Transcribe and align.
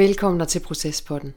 Velkommen 0.00 0.46
til 0.46 0.60
procespodden. 0.60 1.34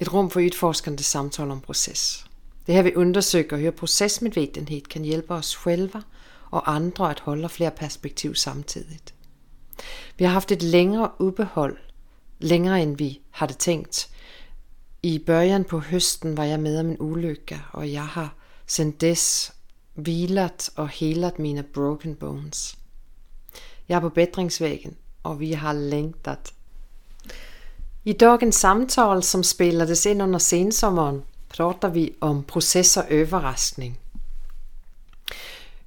Et 0.00 0.12
rum 0.12 0.30
for 0.30 0.40
utforskande 0.40 1.02
samtale 1.02 1.52
om 1.52 1.60
proces. 1.60 2.26
Det 2.66 2.74
her 2.74 2.82
här 2.82 3.42
vi 3.42 3.46
og 3.52 3.58
hur 3.58 3.70
procesmedvetenhed 3.70 4.80
kan 4.80 5.04
hjælpe 5.04 5.34
os 5.34 5.56
själva 5.64 6.02
og 6.50 6.74
andre 6.74 7.10
at 7.10 7.20
holde 7.20 7.48
flere 7.48 7.70
perspektiv 7.70 8.34
samtidigt. 8.34 9.14
Vi 10.18 10.24
har 10.24 10.32
haft 10.32 10.52
et 10.52 10.62
længere 10.62 11.10
ubehold, 11.20 11.76
længere 12.38 12.82
end 12.82 12.96
vi 12.96 13.20
har 13.30 13.46
det 13.46 13.58
tænkt. 13.58 14.10
I 15.02 15.18
början 15.18 15.64
på 15.64 15.80
hösten 15.80 16.36
var 16.36 16.44
jag 16.44 16.60
med 16.60 16.80
om 16.80 16.90
en 16.90 17.00
olycka 17.00 17.58
och 17.72 17.86
jag 17.86 18.02
har 18.02 18.34
sendt 18.66 19.00
des, 19.00 19.52
vilat 19.94 20.70
och 20.76 20.88
helat 20.88 21.38
mina 21.38 21.62
broken 21.62 22.14
bones. 22.14 22.76
Jeg 23.88 23.96
er 23.96 24.00
på 24.00 24.08
bättringsvägen 24.08 24.96
och 25.22 25.40
vi 25.40 25.52
har 25.52 25.72
längtat. 25.72 26.54
I 28.06 28.12
dagens 28.12 28.56
samtal 28.56 29.22
som 29.22 29.44
spillades 29.44 30.06
in 30.06 30.20
under 30.20 30.38
sensommeren, 30.38 31.22
pratar 31.48 31.88
vi 31.88 32.14
om 32.20 32.44
process 32.44 32.96
og 32.96 33.04
överraskning. 33.10 33.98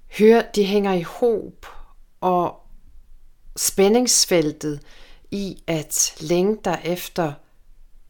Hør, 0.08 0.42
de 0.56 0.64
hänger 0.64 0.94
ihop 0.94 1.66
och 2.20 2.68
spänningsfältet 3.56 4.80
i 5.30 5.58
att 5.68 6.18
längta 6.20 6.78
efter 6.78 7.34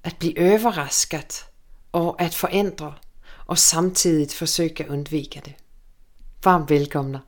att 0.02 0.20
bli 0.20 0.34
överraskad 0.40 1.34
och 1.92 2.22
att 2.22 2.34
förändra 2.34 2.94
och 3.48 3.60
samtidigt 3.60 4.34
försöka 4.34 4.88
undvika 4.88 5.42
det. 5.46 5.54
Varmt 6.44 6.72
välkomna! 6.72 7.22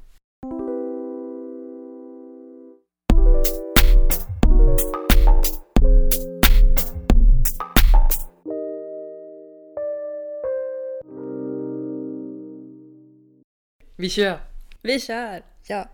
Vi 13.99 14.09
kör! 14.09 14.39
Vi 14.81 14.99
kör! 14.99 15.43
Ja. 15.67 15.89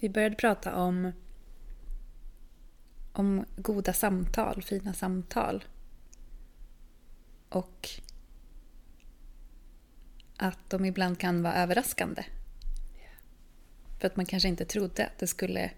Vi 0.00 0.08
började 0.08 0.36
prata 0.36 0.74
om, 0.74 1.12
om 3.12 3.44
goda 3.56 3.92
samtal, 3.92 4.62
fina 4.62 4.94
samtal. 4.94 5.64
Och 7.48 7.88
att 10.36 10.70
de 10.70 10.84
ibland 10.84 11.18
kan 11.18 11.42
vara 11.42 11.54
överraskande. 11.54 12.24
För 14.00 14.06
att 14.06 14.16
man 14.16 14.26
kanske 14.26 14.48
inte 14.48 14.64
trodde 14.64 15.06
att 15.06 15.18
det 15.18 15.26
skulle 15.26 15.70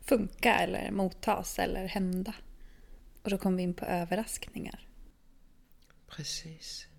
funka 0.00 0.54
eller 0.54 0.90
mottas 0.90 1.58
eller 1.58 1.86
hända. 1.86 2.34
Och 3.22 3.30
då 3.30 3.38
kom 3.38 3.56
vi 3.56 3.62
in 3.62 3.74
på 3.74 3.84
överraskningar. 3.84 4.88
Precis. 6.06 6.89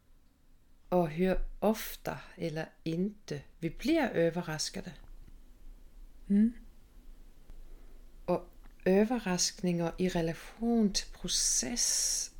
Och 0.91 1.09
hur 1.09 1.39
ofta 1.59 2.19
eller 2.35 2.69
inte 2.83 3.41
vi 3.59 3.69
blir 3.69 4.01
överraskade. 4.01 4.93
Mm. 6.29 6.53
Och 8.25 8.49
överraskningar 8.85 9.93
i 9.97 10.09
relation 10.09 10.93
till 10.93 11.07
process 11.07 12.31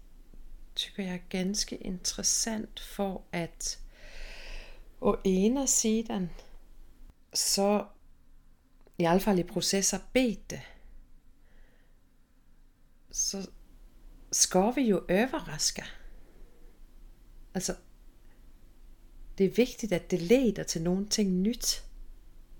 tycker 0.74 1.04
jag 1.04 1.14
är 1.14 1.24
ganska 1.30 1.76
intressant 1.76 2.80
för 2.80 3.22
att 3.32 3.78
å 5.00 5.18
ena 5.24 5.68
sidan 5.68 6.30
så 7.34 7.92
i 8.98 9.06
alla 9.06 9.20
fall 9.20 9.40
i 9.40 9.44
processarbete 9.44 10.64
så 13.10 13.44
ska 14.32 14.72
vi 14.72 14.82
ju 14.82 15.00
överraska. 15.08 15.86
Alltså 17.54 17.76
det 19.42 19.46
är 19.46 19.50
viktigt 19.50 19.92
att 19.92 20.10
det 20.10 20.18
leder 20.18 20.64
till 20.64 20.82
någonting 20.82 21.44
nytt. 21.44 21.82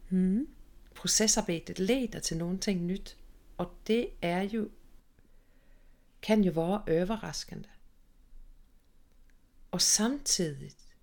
Mm. 0.10 0.48
Processarbetet 0.94 1.80
leder 1.80 2.20
till 2.20 2.38
någonting 2.38 2.88
nytt. 2.88 3.16
Och 3.56 3.74
det 3.84 4.10
är 4.22 4.42
ju 4.42 4.70
kan 6.20 6.44
ju 6.44 6.50
vara 6.50 6.84
överraskande. 6.88 7.70
Och 9.70 9.82
samtidigt, 9.82 10.94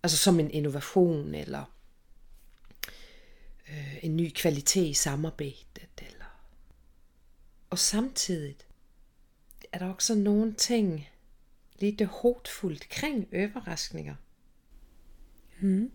alltså 0.00 0.18
som 0.18 0.40
en 0.40 0.50
innovation 0.50 1.34
eller 1.34 1.64
øh, 3.68 4.04
en 4.04 4.16
ny 4.16 4.30
kvalitet 4.30 4.88
i 4.88 4.94
samarbetet. 4.94 6.02
Eller. 6.02 6.30
Och 7.68 7.78
samtidigt 7.78 8.66
är 9.70 9.78
det 9.78 9.90
också 9.90 10.14
någonting 10.14 11.10
lite 11.74 12.04
hotfullt 12.04 12.88
kring 12.88 13.26
överraskningar. 13.30 14.16
Mm. 15.62 15.90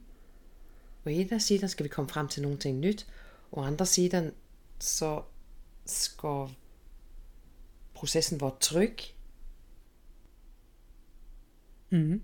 Å 1.06 1.10
ena 1.10 1.40
sidan 1.40 1.70
ska 1.70 1.84
vi 1.84 1.90
komma 1.90 2.08
fram 2.08 2.28
till 2.28 2.44
någonting 2.44 2.80
nytt. 2.82 3.06
Å 3.50 3.62
andra 3.62 3.86
sidan 3.86 4.32
så 4.80 5.26
ska 5.86 6.50
processen 7.94 8.38
vara 8.38 8.52
trygg. 8.52 9.16
Mm. 11.90 12.22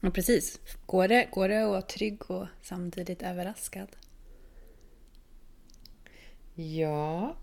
Ja, 0.00 0.10
precis. 0.10 0.60
Går 0.86 1.08
det, 1.08 1.28
går 1.32 1.48
det 1.48 1.62
att 1.62 1.68
vara 1.68 1.82
trygg 1.82 2.30
och 2.30 2.46
samtidigt 2.62 3.22
överraskad? 3.22 3.88
Ja. 6.54 7.36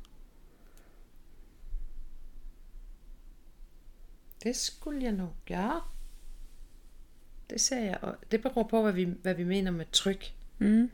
Det 4.39 4.53
skulle 4.53 5.05
jag 5.05 5.13
nog, 5.13 5.33
ja. 5.45 5.81
Det 7.53 7.59
säger 7.59 7.91
jag. 7.91 8.09
Och 8.09 8.15
Det 8.29 8.39
beror 8.39 8.63
på 8.63 8.81
vad 8.81 8.93
vi, 8.93 9.05
vad 9.23 9.35
vi 9.35 9.45
menar 9.45 9.71
med 9.71 9.91
trygg. 9.91 10.33
Mm. 10.59 10.89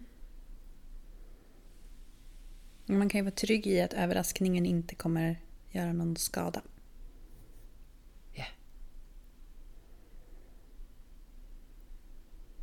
Man 2.85 3.09
kan 3.09 3.19
ju 3.19 3.23
vara 3.23 3.35
trygg 3.35 3.67
i 3.67 3.81
att 3.81 3.93
överraskningen 3.93 4.65
inte 4.65 4.95
kommer 4.95 5.41
göra 5.69 5.93
någon 5.93 6.15
skada. 6.15 6.61
Ja. 8.33 8.45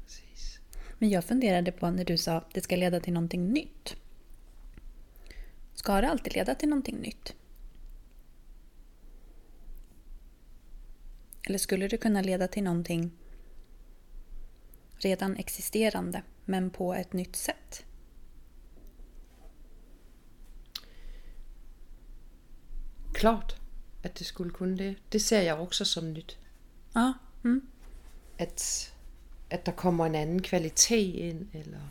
Precis. 0.05 0.59
Men 0.99 1.11
jag 1.11 1.25
funderade 1.25 1.73
på 1.73 1.91
när 1.91 2.05
du 2.05 2.17
sa 2.17 2.37
att 2.37 2.55
det 2.55 2.61
ska 2.61 2.77
leda 2.77 3.01
till 3.01 3.13
någonting 3.13 3.49
nytt. 3.49 3.97
Ska 5.75 6.01
det 6.01 6.09
alltid 6.09 6.35
leda 6.35 6.55
till 6.55 6.69
någonting 6.69 6.97
nytt? 6.97 7.35
Eller 11.47 11.59
skulle 11.59 11.89
det 11.89 11.97
kunna 11.97 12.23
leda 12.23 12.49
till 12.49 12.63
någonting 12.63 13.11
redan 14.99 15.37
existerande 15.37 16.23
men 16.45 16.71
på 16.71 16.95
ett 16.95 17.13
nytt 17.13 17.37
sätt? 17.37 17.85
Klart 23.15 23.55
att 24.05 24.15
det 24.15 24.25
skulle 24.25 24.51
kunna 24.51 24.77
det. 24.77 24.95
Det 25.09 25.21
ser 25.21 25.43
jag 25.43 25.63
också 25.63 25.85
som 25.85 26.13
nytt. 26.13 26.37
Ja. 26.93 27.13
Mm. 27.45 27.61
Att, 28.39 28.93
att 29.51 29.65
der 29.65 29.73
kommer 29.73 30.07
en 30.07 30.15
anden 30.15 30.43
kvalitet 30.43 31.29
ind, 31.29 31.49
eller 31.53 31.89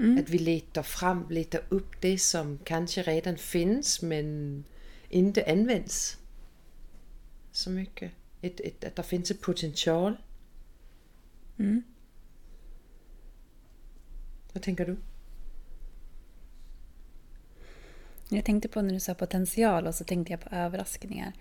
Mm. 0.00 0.18
at 0.18 0.28
vi 0.28 0.38
leter 0.38 0.82
frem, 0.82 1.26
leter 1.30 1.60
upp 1.68 2.00
det, 2.00 2.18
som 2.18 2.58
kanske 2.64 3.02
redan 3.02 3.36
finns, 3.36 4.02
men 4.02 4.64
inte 5.08 5.44
används 5.52 6.18
så 7.52 7.70
mycket. 7.70 8.12
Et, 8.42 8.60
et, 8.60 8.84
at 8.84 8.96
der 8.96 9.02
finns 9.02 9.30
et 9.30 9.40
potential. 9.40 10.16
Mm. 11.58 11.82
Vad 14.52 14.62
tänker 14.62 14.86
du? 14.86 14.96
Jag 18.28 18.44
tänkte 18.44 18.68
på 18.68 18.82
när 18.82 18.94
du 18.94 19.00
sa 19.00 19.14
potential 19.14 19.86
och 19.86 19.94
så 19.94 20.04
tänkte 20.04 20.32
jag 20.32 20.40
på 20.40 20.56
överraskningar. 20.56 21.32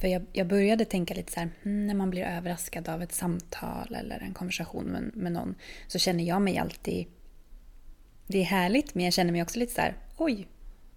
För 0.00 0.08
jag, 0.08 0.26
jag 0.32 0.46
började 0.46 0.84
tänka 0.84 1.14
lite 1.14 1.32
så 1.32 1.40
här, 1.40 1.50
hmm, 1.62 1.86
när 1.86 1.94
man 1.94 2.10
blir 2.10 2.22
överraskad 2.22 2.88
av 2.88 3.02
ett 3.02 3.12
samtal 3.12 3.94
eller 3.94 4.18
en 4.18 4.34
konversation 4.34 4.84
med, 4.84 5.16
med 5.16 5.32
någon 5.32 5.54
så 5.86 5.98
känner 5.98 6.24
jag 6.24 6.42
mig 6.42 6.58
alltid... 6.58 7.06
Det 8.26 8.38
är 8.38 8.44
härligt 8.44 8.94
men 8.94 9.04
jag 9.04 9.14
känner 9.14 9.32
mig 9.32 9.42
också 9.42 9.58
lite 9.58 9.74
så 9.74 9.80
här, 9.80 9.96
oj, 10.16 10.48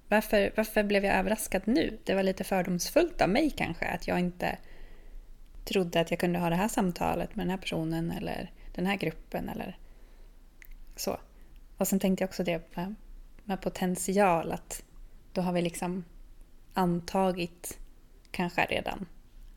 varför, 0.10 0.54
varför 0.56 0.84
blev 0.84 1.06
jag 1.06 1.16
överraskad 1.16 1.62
nu? 1.66 2.00
Det 2.04 2.16
var 2.16 2.24
lite 2.24 2.44
fördomsfullt 2.44 3.22
av 3.22 3.30
mig 3.30 3.50
kanske 3.50 3.86
att 3.86 4.07
jag 4.07 4.19
inte 4.19 4.57
trodde 5.66 6.00
att 6.00 6.12
jag 6.12 6.19
kunde 6.19 6.40
ha 6.40 6.50
det 6.50 6.56
här 6.56 6.68
samtalet 6.68 7.36
med 7.36 7.46
den 7.46 7.52
här 7.52 7.57
personen 7.57 8.12
eller 8.12 8.52
den 8.75 8.86
här 8.86 8.96
gruppen 8.96 9.50
eller 9.50 9.78
så. 10.96 11.19
Och 11.78 11.88
sen 11.88 12.00
tänkte 12.00 12.24
jag 12.24 12.30
också 12.30 12.44
det 12.44 12.75
med, 12.75 12.96
med 13.44 13.62
potential 13.62 14.52
att 14.52 14.84
då 15.34 15.42
har 15.42 15.54
vi 15.54 15.62
liksom 15.62 16.06
antagit 16.74 17.80
kanske 18.31 18.66
redan 18.66 19.06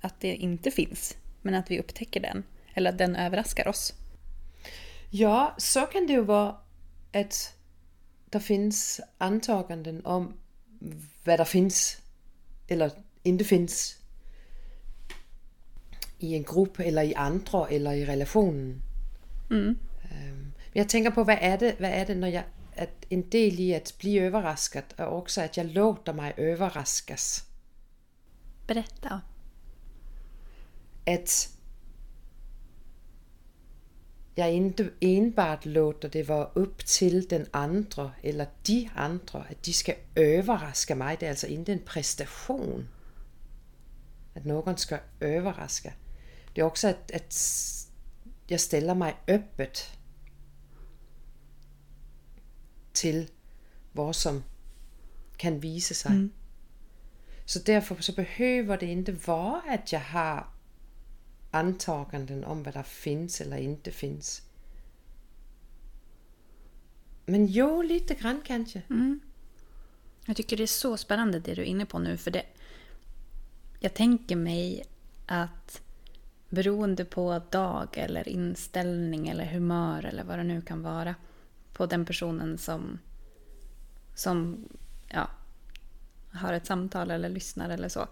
att 0.01 0.21
det 0.21 0.35
inte 0.35 0.71
finns 0.71 1.17
men 1.43 1.55
att 1.55 1.71
vi 1.71 1.81
upptäcker 1.81 2.21
den 2.21 2.45
eller 2.75 2.91
att 2.91 2.99
den 2.99 3.17
överraskar 3.17 3.69
oss. 3.69 3.95
Ja, 5.11 5.55
så 5.59 5.81
kan 5.81 6.07
det 6.07 6.13
ju 6.13 6.21
vara, 6.21 6.57
ett 7.13 7.58
der 8.33 8.39
finns 8.39 9.01
antaganden 9.21 10.07
om, 10.07 10.39
hvad 11.25 11.39
der 11.39 11.45
finns, 11.45 12.03
eller 12.69 12.91
inte 13.25 13.45
finns 13.45 13.99
i 16.21 16.35
en 16.35 16.45
gruppe, 16.45 16.85
eller 16.85 17.03
i 17.03 17.13
andre, 17.17 17.73
eller 17.73 17.93
i 17.93 18.05
relationen. 18.05 18.83
Mm. 19.51 19.79
Øhm, 20.13 20.53
jeg 20.75 20.89
tænker 20.89 21.11
på, 21.11 21.25
hvad 21.25 21.39
er 21.41 21.57
det, 21.57 21.75
hvad 21.75 21.91
er 21.91 22.05
det 22.05 22.17
når 22.17 22.29
jeg, 22.29 22.45
at 22.73 22.91
en 23.11 23.23
del 23.23 23.59
i 23.59 23.73
at 23.73 23.95
blive 23.99 24.23
överraskad 24.23 24.83
er 24.99 25.05
også, 25.05 25.43
at 25.43 25.57
jeg 25.57 25.67
låter 25.67 26.13
mig 26.13 26.35
överraskas. 26.39 27.45
Berätta. 28.67 29.19
At 31.07 31.51
jeg 34.39 34.75
enbart 35.01 35.67
låter 35.67 36.09
det 36.09 36.29
være 36.29 36.47
op 36.47 36.79
til 36.85 37.31
den 37.31 37.47
andre, 37.53 38.13
eller 38.23 38.47
de 38.67 38.91
andre, 38.95 39.45
at 39.51 39.67
de 39.67 39.73
skal 39.73 39.95
överraska 40.19 40.95
mig. 40.95 41.21
Det 41.21 41.27
er 41.27 41.31
altså 41.31 41.47
ikke 41.47 41.73
en 41.73 41.83
præstation, 41.87 42.89
at 44.35 44.47
nogen 44.47 44.77
skal 44.77 44.99
överraska. 45.21 45.93
Det 46.57 46.63
er 46.63 46.65
også, 46.65 46.89
at, 46.89 47.11
at 47.15 47.35
jeg 48.51 48.61
stiller 48.61 48.95
mig 48.95 49.15
öppet 49.31 49.99
til, 52.95 53.31
hvor 53.93 54.13
som 54.13 54.45
kan 55.39 55.63
vise 55.63 55.95
sig. 55.95 56.13
Mm. 56.13 56.33
Så 57.47 57.63
derfor 57.67 57.97
så 58.01 58.15
behøver 58.17 58.77
det 58.77 58.87
ikke 58.87 59.19
være, 59.27 59.63
at 59.69 59.93
jeg 59.93 60.03
har 60.03 60.58
antaganden 61.51 62.45
om, 62.45 62.63
hvad 62.63 62.75
der 62.75 62.83
finns 62.83 63.41
eller 63.41 63.57
inte 63.57 63.91
finns. 63.91 64.43
Men 67.27 67.47
jo, 67.47 67.83
lite 67.83 68.15
grann 68.15 68.41
kanske. 68.45 68.83
Mm. 68.91 69.21
Jag 70.27 70.37
tycker 70.37 70.57
det 70.57 70.63
är 70.63 70.67
så 70.67 70.97
spännande 70.97 71.41
det 71.41 71.55
du 71.55 71.63
är 71.63 71.67
inne 71.67 71.87
på 71.87 71.99
nu. 71.99 72.17
För 72.17 72.31
det, 72.31 72.43
jag 73.81 73.95
tänker 73.95 74.37
mig 74.37 74.85
att 75.27 75.83
beroende 76.49 77.05
på 77.05 77.43
dag 77.51 77.89
eller 77.93 78.29
inställning 78.29 79.29
eller 79.29 79.45
humör 79.45 80.05
eller 80.05 80.25
vad 80.25 80.39
det 80.39 80.45
nu 80.45 80.61
kan 80.61 80.83
vara 80.83 81.15
på 81.73 81.87
den 81.87 82.05
personen 82.05 82.59
som, 82.59 82.99
som 84.15 84.65
ja, 85.09 85.31
har 86.33 86.53
ett 86.53 86.67
samtal 86.67 87.11
eller 87.11 87.29
lyssnar 87.29 87.71
eller 87.71 87.89
så 87.89 88.09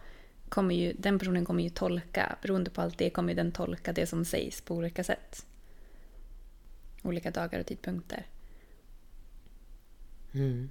kommer 0.48 0.74
ju, 0.74 0.92
den 0.92 1.18
personen 1.18 1.44
kommer 1.44 1.62
ju 1.62 1.70
tolka, 1.70 2.36
beroende 2.42 2.70
på 2.70 2.80
allt 2.80 2.98
det 2.98 3.10
kommer 3.10 3.34
den 3.34 3.52
tolka 3.52 3.92
det 3.92 4.06
som 4.06 4.24
sägs 4.24 4.60
på 4.60 4.74
olika 4.74 5.04
sätt. 5.04 5.46
Olika 7.02 7.30
dagar 7.30 7.60
och 7.60 7.66
tidpunkter. 7.66 8.26
Mm. 10.34 10.70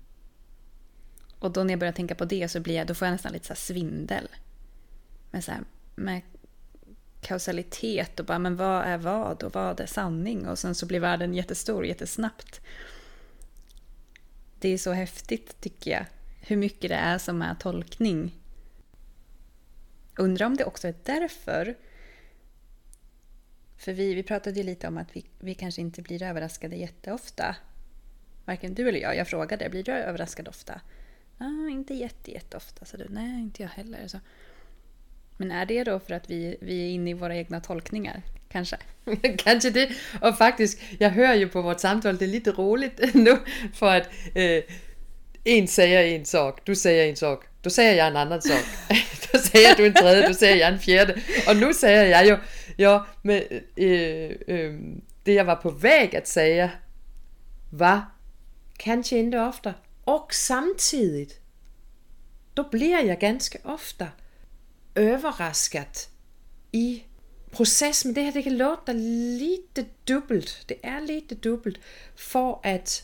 Och 1.39 1.51
då 1.51 1.63
när 1.63 1.73
jag 1.73 1.79
börjar 1.79 1.93
tänka 1.93 2.15
på 2.15 2.25
det 2.25 2.49
så 2.49 2.59
blir 2.59 2.75
jag, 2.75 2.87
då 2.87 2.93
får 2.93 3.05
jag 3.05 3.13
nästan 3.13 3.33
lite 3.33 3.47
så 3.47 3.55
svindel. 3.55 4.27
Med, 5.31 5.43
så 5.43 5.51
här, 5.51 5.61
med 5.95 6.21
kausalitet 7.21 8.19
och 8.19 8.25
bara, 8.25 8.39
men 8.39 8.55
vad 8.55 8.83
är 8.83 8.97
vad 8.97 9.43
och 9.43 9.53
vad 9.53 9.79
är 9.79 9.85
sanning? 9.85 10.47
Och 10.47 10.59
sen 10.59 10.75
så 10.75 10.85
blir 10.85 10.99
världen 10.99 11.33
jättestor 11.33 11.85
jättesnabbt. 11.85 12.61
Det 14.59 14.69
är 14.69 14.77
så 14.77 14.91
häftigt 14.91 15.61
tycker 15.61 15.91
jag. 15.91 16.05
Hur 16.41 16.57
mycket 16.57 16.89
det 16.89 16.95
är 16.95 17.17
som 17.17 17.41
är 17.41 17.55
tolkning. 17.55 18.35
Undrar 20.17 20.45
om 20.45 20.57
det 20.57 20.65
också 20.65 20.87
är 20.87 20.95
därför. 21.03 21.75
För 23.77 23.93
vi, 23.93 24.13
vi 24.13 24.23
pratade 24.23 24.59
ju 24.59 24.63
lite 24.63 24.87
om 24.87 24.97
att 24.97 25.15
vi, 25.15 25.25
vi 25.39 25.53
kanske 25.53 25.81
inte 25.81 26.01
blir 26.01 26.23
överraskade 26.23 26.75
jätteofta. 26.75 27.55
Varken 28.45 28.73
du 28.73 28.89
eller 28.89 28.99
jag. 28.99 29.15
Jag 29.15 29.27
frågade, 29.27 29.69
blir 29.69 29.83
du 29.83 29.91
överraskad 29.91 30.47
ofta? 30.47 30.81
Ah, 31.37 31.69
inte 31.69 31.93
jätte, 31.93 32.31
jätteofta, 32.31 32.85
sa 32.85 32.97
du. 32.97 33.07
Nej, 33.09 33.41
inte 33.41 33.61
jag 33.61 33.69
heller. 33.69 34.07
Så. 34.07 34.19
Men 35.37 35.51
är 35.51 35.65
det 35.65 35.83
då 35.83 35.99
för 35.99 36.13
att 36.13 36.29
vi, 36.29 36.57
vi 36.61 36.85
är 36.85 36.89
inne 36.89 37.09
i 37.09 37.13
våra 37.13 37.35
egna 37.35 37.61
tolkningar? 37.61 38.21
Kanske? 38.49 38.77
Kanske 39.37 39.69
det. 39.69 39.91
Och 40.21 40.37
faktiskt, 40.37 40.81
jag 40.99 41.09
hör 41.09 41.33
ju 41.33 41.49
på 41.49 41.61
vårt 41.61 41.79
samtal, 41.79 42.17
det 42.17 42.25
är 42.25 42.29
lite 42.29 42.51
roligt 42.51 42.99
nu, 43.13 43.37
för 43.73 43.97
att 43.97 44.09
eh, 44.33 44.63
en 45.43 45.67
säger 45.67 46.03
en 46.03 46.25
sak, 46.25 46.61
du 46.65 46.75
säger 46.75 47.09
en 47.09 47.15
sak, 47.15 47.45
du 47.65 47.69
säger 47.69 47.93
jag 47.97 48.07
en 48.07 48.17
annan 48.17 48.41
sak. 48.41 48.63
då 49.31 49.39
säger 49.39 49.75
du 49.77 49.85
en 49.85 49.93
tredje, 49.93 50.27
du 50.27 50.33
säger 50.33 50.55
jag 50.55 50.73
en 50.73 50.79
fjärde. 50.79 51.21
Och 51.47 51.57
nu 51.57 51.73
säger 51.73 52.05
jag 52.05 52.25
ju, 52.25 52.37
ja, 52.77 53.07
men 53.21 53.43
eh, 53.75 54.55
eh, 54.55 54.73
det 55.23 55.33
jag 55.33 55.45
var 55.45 55.55
på 55.55 55.69
väg 55.69 56.15
att 56.15 56.27
säga 56.27 56.71
var 57.71 58.01
kanske 58.77 59.17
inte 59.17 59.39
ofta. 59.39 59.73
Och 60.03 60.33
samtidigt, 60.33 61.39
då 62.53 62.69
blir 62.69 63.05
jag 63.05 63.19
ganska 63.19 63.57
ofta 63.63 64.07
överraskad 64.95 65.97
i 66.71 67.03
processen. 67.51 68.09
Men 68.09 68.15
det 68.15 68.21
her, 68.21 68.31
det 68.31 68.43
kan 68.43 68.57
låta 68.57 68.93
lite 68.93 69.85
dubbelt. 70.03 70.63
Det 70.65 70.77
er 70.83 71.01
lite 71.01 71.35
dubbelt, 71.35 71.77
for 72.15 72.59
at 72.63 73.03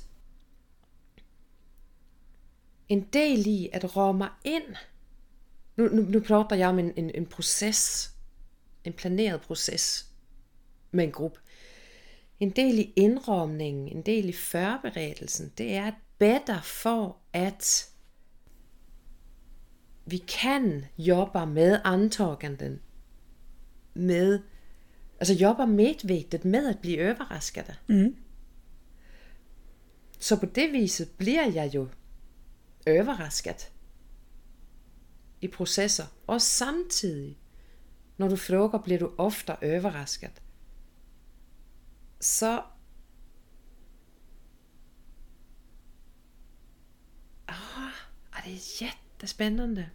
en 2.91 3.07
del 3.13 3.47
i 3.47 3.69
at 3.73 3.95
rå 3.95 4.11
mig 4.11 4.29
ind. 4.43 4.75
Nu, 5.75 5.87
nu, 5.87 6.01
nu 6.01 6.19
prater 6.19 6.55
jeg 6.55 6.69
om 6.69 6.79
en, 6.79 6.93
en, 6.95 7.11
en 7.15 7.25
proces, 7.25 8.11
en 8.83 8.93
planeret 8.93 9.41
proces 9.41 10.05
med 10.91 11.03
en 11.03 11.11
gruppe. 11.11 11.39
En 12.39 12.49
del 12.49 12.79
i 12.79 12.93
indrømningen, 12.95 13.87
en 13.87 14.01
del 14.01 14.29
i 14.29 14.33
forberedelsen, 14.33 15.51
det 15.57 15.75
er 15.75 15.87
at 15.87 15.93
bedre 16.19 16.61
for 16.63 17.17
at 17.33 17.89
vi 20.05 20.17
kan 20.17 20.85
jobba 20.97 21.45
med 21.45 21.79
antaganden, 21.83 22.81
med, 23.93 24.39
alltså 25.19 25.33
jobba 25.33 25.65
medvetet 25.65 26.43
med 26.43 26.69
att 26.69 26.81
bli 26.81 26.97
överraskade. 26.97 27.75
Mm. 27.87 28.15
Så 30.19 30.37
på 30.37 30.45
det 30.45 30.67
viset 30.67 31.17
blir 31.17 31.55
jag 31.55 31.67
ju 31.67 31.87
överraskad 32.85 33.55
i 35.39 35.47
processer. 35.47 36.05
Och 36.25 36.41
samtidigt, 36.41 37.37
när 38.15 38.29
du 38.29 38.37
frågar, 38.37 38.79
blir 38.79 38.99
du 38.99 39.05
ofta 39.05 39.57
överraskad. 39.61 40.31
Så 42.19 42.65
Ah, 47.45 48.41
det 48.45 48.51
är 48.51 48.81
jättespännande. 48.81 49.89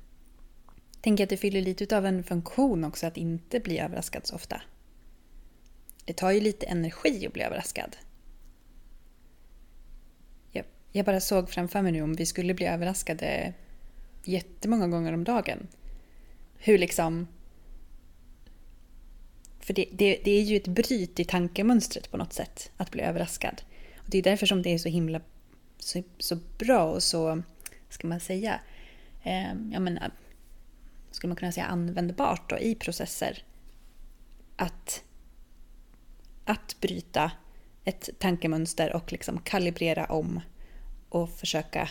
Tänker 1.01 1.25
att 1.25 1.31
det 1.31 1.37
fyller 1.37 1.63
lite 1.63 1.97
av 1.97 2.07
en 2.07 2.25
funktion 2.25 2.85
också 2.85 3.07
att 3.07 3.17
inte 3.17 3.61
bli 3.61 3.79
överraskad 3.79 4.27
så 4.27 4.35
ofta. 4.35 4.63
Det 6.05 6.13
tar 6.13 6.31
ju 6.31 6.41
lite 6.41 6.67
energi 6.67 7.27
att 7.27 7.33
bli 7.33 7.43
överraskad. 7.43 7.97
Jag, 10.97 11.07
bara 11.07 11.21
såg 11.21 11.51
framför 11.51 11.83
mig 11.83 11.93
nu 11.93 12.03
om 12.03 12.15
vi 12.15 12.27
skulle 12.27 12.55
bli 12.55 12.67
överraskade 12.67 13.53
jättemånga 14.25 14.89
gånger 14.89 15.13
om 15.13 15.25
dagen. 15.25 15.69
Hur 16.59 16.79
liksom... 16.79 17.29
För 19.61 19.75
det, 19.75 19.89
det, 19.93 20.21
det 20.25 20.31
är 20.31 20.43
ju 20.43 20.57
ett 20.57 20.69
bryt 20.69 21.21
i 21.21 21.25
tankemönstret 21.25 22.11
på 22.11 22.17
något 22.17 22.33
sätt, 22.33 22.71
att 22.77 22.91
bli 22.91 23.03
överraskad. 23.03 23.63
Och 23.97 24.11
Det 24.11 24.19
är 24.19 24.23
därför 24.23 24.47
som 24.47 24.63
det 24.63 24.75
är 24.75 24.79
så 24.79 24.89
himla 24.89 25.21
så, 25.79 26.03
så 26.19 26.39
bra 26.59 26.85
och 26.85 27.03
så, 27.03 27.43
ska 27.89 28.09
man 28.09 28.21
säga, 28.21 28.61
eh, 29.23 29.55
ja, 29.73 29.81
men, 29.81 29.99
skulle 31.11 31.29
man 31.29 31.37
kunna 31.37 31.53
säga 31.53 31.67
användbart 31.67 32.51
då, 32.51 32.59
i 32.59 32.75
processer. 32.75 33.45
Att, 34.57 35.05
att 36.45 36.77
bryta 36.81 37.33
ett 37.85 38.09
tankemönster 38.19 38.93
och 38.93 39.13
liksom 39.13 39.39
kalibrera 39.39 40.05
om 40.05 40.41
och 41.17 41.31
försöka 41.31 41.89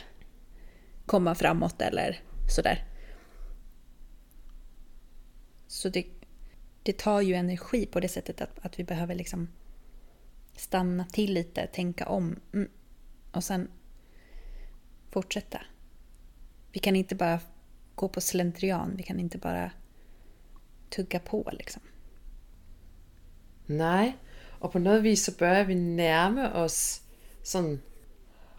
komma 1.06 1.36
framåt 1.36 1.82
eller 1.82 2.20
sådär. 2.50 2.86
Så 5.68 5.90
det, 5.90 6.06
det 6.84 6.98
tar 6.98 7.22
ju 7.22 7.34
energi 7.34 7.86
på 7.86 8.00
det 8.00 8.08
sättet 8.08 8.42
att, 8.42 8.60
att 8.62 8.80
vi 8.80 8.84
behöver 8.84 9.16
liksom 9.16 9.48
stanna 10.56 11.06
till 11.06 11.34
lite, 11.34 11.68
tänka 11.68 12.06
om 12.06 12.40
mm, 12.54 12.70
och 13.32 13.44
sen 13.44 13.68
fortsätta. 15.12 15.62
Vi 16.72 16.80
kan 16.80 16.96
inte 16.96 17.16
bara 17.16 17.40
gå 17.96 18.10
på 18.10 18.22
slentrian, 18.22 18.96
vi 18.98 19.04
kan 19.04 19.20
inte 19.20 19.38
bara 19.38 19.72
tugga 20.90 21.20
på 21.20 21.50
liksom. 21.54 21.82
Nej, 23.66 24.18
og 24.60 24.72
på 24.72 24.80
noget 24.80 25.04
vis 25.04 25.26
så 25.26 25.32
bør 25.32 25.64
vi 25.64 25.74
nærme 25.74 26.54
os 26.54 27.02
sådan 27.44 27.82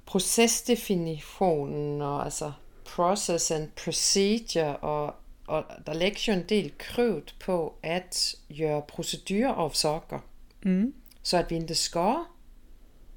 procesdefinitionen 0.07 2.03
og 2.03 2.25
altså 2.25 2.53
process 2.85 3.51
and 3.51 3.69
procedure 3.85 4.77
og, 4.77 5.15
og 5.47 5.65
der 5.87 5.95
lægger 5.95 6.21
jo 6.29 6.33
en 6.33 6.49
del 6.49 6.73
krøvt 6.79 7.37
på 7.41 7.79
at 7.83 8.35
gøre 8.59 8.83
procedurer 8.89 9.53
av 9.53 9.71
saker. 9.73 10.19
Mm. 10.63 10.95
Så 11.23 11.37
at 11.37 11.51
vi 11.51 11.57
inte 11.57 11.75
ska 11.75 12.25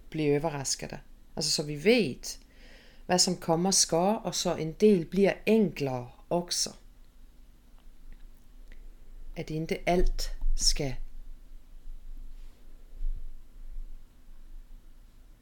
bli 0.09 0.35
överraskade. 0.35 0.99
Alltså 1.35 1.51
så 1.51 1.63
vi 1.63 1.83
vet 1.83 2.39
hvad 3.05 3.19
som 3.19 3.37
kommer 3.37 3.71
skal, 3.71 4.17
og 4.23 4.35
så 4.35 4.55
en 4.55 4.71
del 4.71 5.05
bliver 5.05 5.33
enklere 5.45 6.09
også. 6.29 6.69
At 9.35 9.49
ikke 9.49 9.83
alt 9.85 10.31
skal 10.55 10.95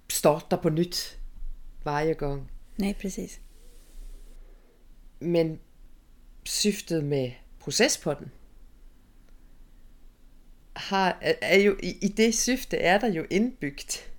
starte 0.10 0.58
på 0.58 0.70
nyt 0.70 1.20
varje 1.88 2.13
gang. 2.13 2.51
Nej, 2.77 2.94
precis. 3.01 3.41
Men 5.20 5.60
syftet 6.44 7.03
med 7.03 7.32
proces 7.60 7.98
på 7.98 8.13
den, 8.13 8.32
har, 10.75 11.17
er 11.41 11.60
jo, 11.60 11.77
i, 11.84 11.98
i 12.01 12.08
det 12.08 12.36
syfte 12.36 12.77
er 12.77 13.00
der 13.00 13.08
jo 13.08 13.25
indbygget 13.29 14.12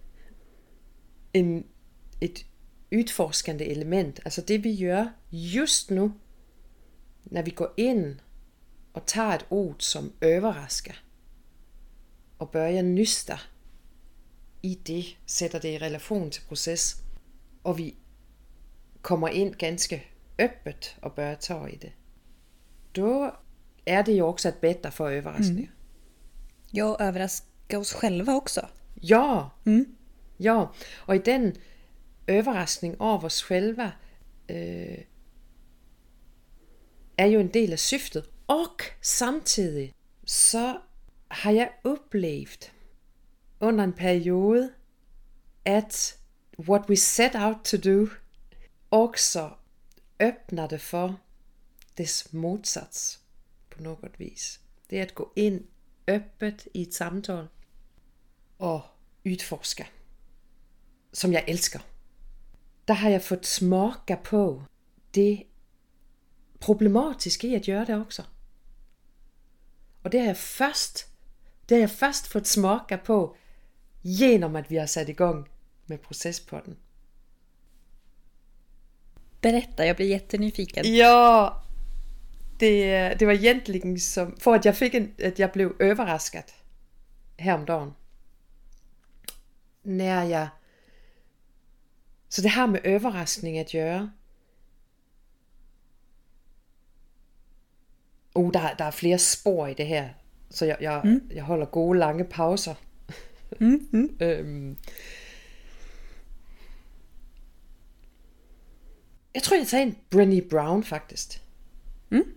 en, 1.35 1.67
et 2.21 2.47
udforskende 2.93 3.65
element. 3.65 4.21
Altså 4.25 4.41
det 4.41 4.65
vi 4.65 4.77
gør 4.81 5.07
just 5.33 5.91
nu, 5.91 6.13
når 7.25 7.43
vi 7.43 7.51
går 7.51 7.75
ind 7.77 8.17
og 8.93 9.07
tager 9.07 9.29
et 9.29 9.47
ord 9.51 9.77
som 9.79 10.13
overrasker, 10.23 10.95
og 12.39 12.51
börjar 12.51 12.83
nysta 12.83 13.39
i 14.63 14.75
det, 14.75 15.05
sætter 15.27 15.59
det 15.59 15.69
i 15.75 15.79
relation 15.79 16.31
til 16.31 16.43
proces, 16.49 17.05
og 17.65 17.79
vi 17.79 17.95
kommer 19.03 19.29
ind 19.29 19.55
ganske 19.55 20.05
öppet 20.39 20.99
og 21.03 21.13
bør 21.15 21.35
tage 21.35 21.73
i 21.73 21.77
det, 21.77 21.93
då 22.97 23.31
är 23.87 24.03
det 24.03 24.13
ju 24.13 24.23
också 24.23 24.49
ett 24.49 24.61
bättre 24.61 24.91
för 24.91 25.11
överraskningar. 25.11 25.71
Mm. 25.71 25.73
Ja, 26.73 26.97
överraska 27.01 27.79
oss 27.79 27.93
själva 27.93 28.35
också. 28.35 28.67
Ja, 29.03 29.51
Mm. 29.65 29.97
ja. 30.37 30.73
Och 30.97 31.15
i 31.15 31.19
den 31.19 31.57
överraskning 32.27 32.97
av 33.01 33.25
oss 33.25 33.43
själva 33.43 33.93
øh, 34.49 34.99
är 37.17 37.27
ju 37.27 37.41
en 37.41 37.49
del 37.49 37.73
af 37.73 37.79
syftet. 37.79 38.25
Och 38.47 38.83
samtidig 39.03 39.95
så 40.25 40.81
har 41.29 41.51
jeg 41.53 41.71
upplevt 41.85 42.73
under 43.61 43.85
en 43.85 43.93
periode, 43.93 44.71
at 45.65 46.19
what 46.59 46.91
we 46.91 46.97
set 46.97 47.35
out 47.35 47.65
to 47.65 47.77
do 47.77 48.07
också 48.89 49.57
öppnade 50.19 50.79
för 50.79 51.15
dess 51.95 52.33
motsats 52.33 53.19
på 53.69 53.83
något 53.83 54.21
vis. 54.21 54.61
Det 54.87 54.99
är 54.99 55.03
att 55.03 55.15
gå 55.15 55.33
in 55.35 55.67
öppet 56.07 56.67
i 56.73 56.83
ett 56.83 56.95
samtal 56.95 57.49
och 58.57 58.83
utforska. 59.23 59.87
som 61.13 61.33
jag 61.33 61.49
älskar. 61.49 61.83
Där 62.85 62.95
har 62.95 63.11
jag 63.11 63.25
fått 63.25 63.45
smaka 63.45 64.17
på 64.17 64.63
det 65.11 65.45
problematiske 66.59 67.49
i 67.49 67.57
att 67.57 67.69
göra 67.69 67.85
det 67.85 67.97
också. 67.97 68.23
Och 70.03 70.11
det 70.11 70.19
har 70.19 70.27
jag 70.27 70.39
först, 70.39 71.07
det 71.67 71.75
har 71.75 71.81
jag 71.81 71.93
först 71.93 72.27
fått 72.27 72.47
smaka 72.47 72.99
på, 72.99 73.37
genom 74.03 74.57
att 74.57 74.71
vi 74.71 74.79
har 74.79 74.87
satt 74.87 75.09
igång 75.09 75.49
med 75.89 76.03
proces 76.03 76.41
på 76.41 76.61
den. 76.65 76.77
Berätta, 79.41 79.87
jag 79.87 79.97
blir 79.97 80.07
jättenyfiken. 80.07 80.95
Ja, 80.95 81.63
det, 82.61 83.15
det 83.19 83.27
var 83.27 83.33
egentligen 83.33 84.01
som, 84.01 84.37
for 84.41 84.55
at 84.55 84.67
jeg 84.67 84.77
fik 84.77 84.95
en, 84.95 85.15
at 85.19 85.41
jeg 85.41 85.53
blev 85.53 85.77
overrasket 85.81 86.55
her 87.39 87.55
om 87.55 87.67
dagen. 87.67 87.91
Når 89.83 90.05
jeg, 90.05 90.49
så 92.29 92.43
det 92.43 92.51
har 92.51 92.67
med 92.67 92.81
overraskning 92.87 93.59
at 93.59 93.71
gøre. 93.73 94.11
Uh, 98.35 98.53
der, 98.53 98.75
der 98.75 98.85
er 98.85 98.91
flere 98.91 99.19
spor 99.19 99.67
i 99.67 99.75
det 99.75 99.87
her, 99.87 100.09
så 100.51 100.67
jeg, 100.67 100.77
jeg, 100.81 101.01
mm. 101.05 101.31
jeg 101.35 101.43
holder 101.43 101.67
gode 101.67 101.99
lange 101.99 102.25
pauser. 102.25 102.75
Mm, 103.61 103.89
mm. 103.93 104.17
øhm. 104.21 104.77
Jeg 109.39 109.43
tror, 109.43 109.57
jeg 109.57 109.67
tager 109.67 109.83
en 109.83 109.97
Brené 110.15 110.49
Brown 110.49 110.85
faktisk. 110.85 111.43
Mm. 112.11 112.35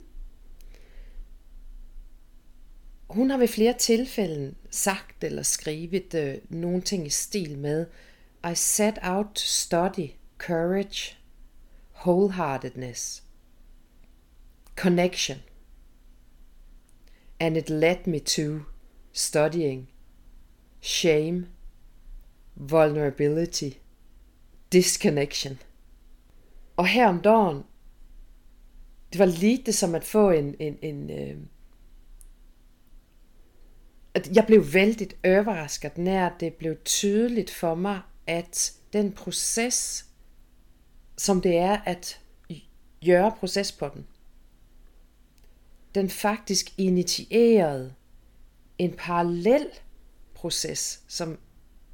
Hun 3.10 3.30
har 3.30 3.38
ved 3.38 3.48
flere 3.48 3.74
tilfælde 3.78 4.56
sagt 4.70 5.24
eller 5.24 5.44
skrevet 5.44 6.14
øh, 6.14 6.38
nogle 6.50 6.82
ting 6.82 7.08
i 7.08 7.10
stil 7.10 7.58
med 7.58 7.86
I 8.52 8.56
set 8.56 9.00
out 9.04 9.26
to 9.26 9.42
study 9.42 10.10
courage, 10.38 11.18
wholeheartedness, 11.96 13.24
connection. 14.76 15.38
And 17.40 17.58
it 17.58 17.70
led 17.70 18.08
me 18.08 18.20
to 18.20 18.60
studying 19.14 19.90
shame, 20.82 21.48
vulnerability, 22.56 23.70
disconnection. 24.72 25.60
Og 26.82 26.88
her 26.88 27.08
om 27.08 27.22
dagen, 27.22 27.64
det 29.14 29.20
var 29.20 29.26
lidt 29.26 29.76
som 29.76 29.96
at 29.96 30.04
få 30.04 30.32
en, 30.32 30.56
en, 30.60 30.78
en 30.82 31.10
øh, 31.10 31.38
at 34.14 34.36
jeg 34.36 34.46
blev 34.48 34.74
vældig 34.74 35.10
overrasket, 35.26 35.98
når 35.98 36.32
det 36.40 36.54
blev 36.54 36.76
tydeligt 36.86 37.52
for 37.52 37.76
mig, 37.76 38.02
at 38.28 38.74
den 38.94 39.12
proces, 39.12 40.06
som 41.18 41.42
det 41.42 41.58
er 41.58 41.78
at 41.86 42.20
gøre 43.06 43.32
proces 43.32 43.72
på 43.72 43.90
den, 43.94 44.08
den 45.96 46.10
faktisk 46.10 46.80
initierede 46.80 47.94
en 48.78 48.94
parallel 48.98 49.68
proces, 50.34 51.04
som 51.08 51.38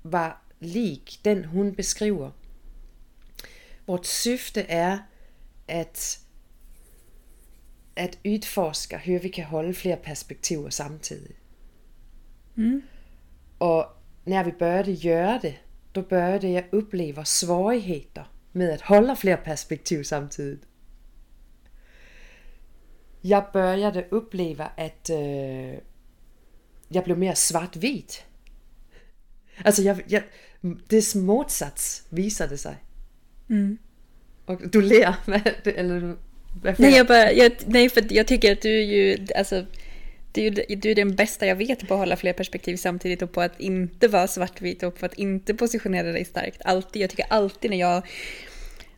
var 0.04 0.46
lig 0.60 1.02
den 1.26 1.46
hun 1.46 1.76
beskriver. 1.76 2.32
Vort 3.88 4.08
syfte 4.08 4.62
er 4.62 4.98
at 5.68 6.20
at 7.98 8.20
udforske, 8.26 8.98
høre 8.98 9.22
vi 9.22 9.30
kan 9.30 9.44
holde 9.44 9.74
flere 9.74 9.98
perspektiver 9.98 10.70
samtidig. 10.70 11.36
Mm. 12.56 12.84
Og 13.60 13.88
når 14.26 14.44
vi 14.44 14.52
började 14.52 15.02
gøre 15.04 15.40
det, 15.42 15.56
då 15.96 16.02
började 16.02 16.52
jeg 16.52 16.66
opleve 16.74 17.26
svårigheter 17.26 18.34
med 18.54 18.72
at 18.72 18.82
holde 18.82 19.16
flere 19.16 19.38
perspektiv 19.38 20.04
samtidig. 20.04 20.60
Jeg 23.24 23.46
började 23.54 24.06
opleve, 24.12 24.68
at 24.78 25.10
øh, 25.12 25.78
jeg 26.92 27.04
blev 27.04 27.18
mere 27.18 27.36
svart-hvid. 27.36 28.24
Altså, 29.66 29.84
jeg, 29.84 30.04
jeg, 30.10 30.24
dess 30.92 31.16
motsats 31.16 32.08
viser 32.12 32.48
det 32.48 32.60
sig. 32.60 32.78
Mm. 33.50 33.78
Och 34.46 34.70
du 34.70 34.82
ler, 34.82 35.16
eller 35.66 36.16
varför? 36.62 36.84
Nej, 36.84 36.98
jag 36.98 37.08
bara, 37.08 37.32
jag, 37.32 37.52
nej, 37.66 37.90
för 37.90 38.14
jag 38.14 38.28
tycker 38.28 38.52
att 38.52 38.62
du 38.62 38.80
är 38.80 38.84
ju, 38.84 39.28
alltså, 39.36 39.66
du 40.32 40.50
du 40.50 40.92
är 40.92 40.96
den 40.96 41.16
bästa 41.16 41.46
jag 41.48 41.56
vet 41.56 41.88
på 41.88 41.94
att 41.94 42.00
hålla 42.00 42.16
fler 42.16 42.34
perspektiv 42.34 42.78
samtidigt 42.78 43.22
och 43.22 43.32
på 43.32 43.42
att 43.42 43.60
inte 43.60 44.08
vara 44.08 44.28
svartvit 44.28 44.84
och 44.84 45.00
på 45.00 45.06
att 45.06 45.14
inte 45.14 45.54
positionera 45.54 46.12
dig 46.12 46.26
starkt. 46.26 46.62
Alltid, 46.66 47.02
jag 47.02 47.10
tycker 47.10 47.26
alltid 47.30 47.72
när 47.72 47.78
jag, 47.78 48.08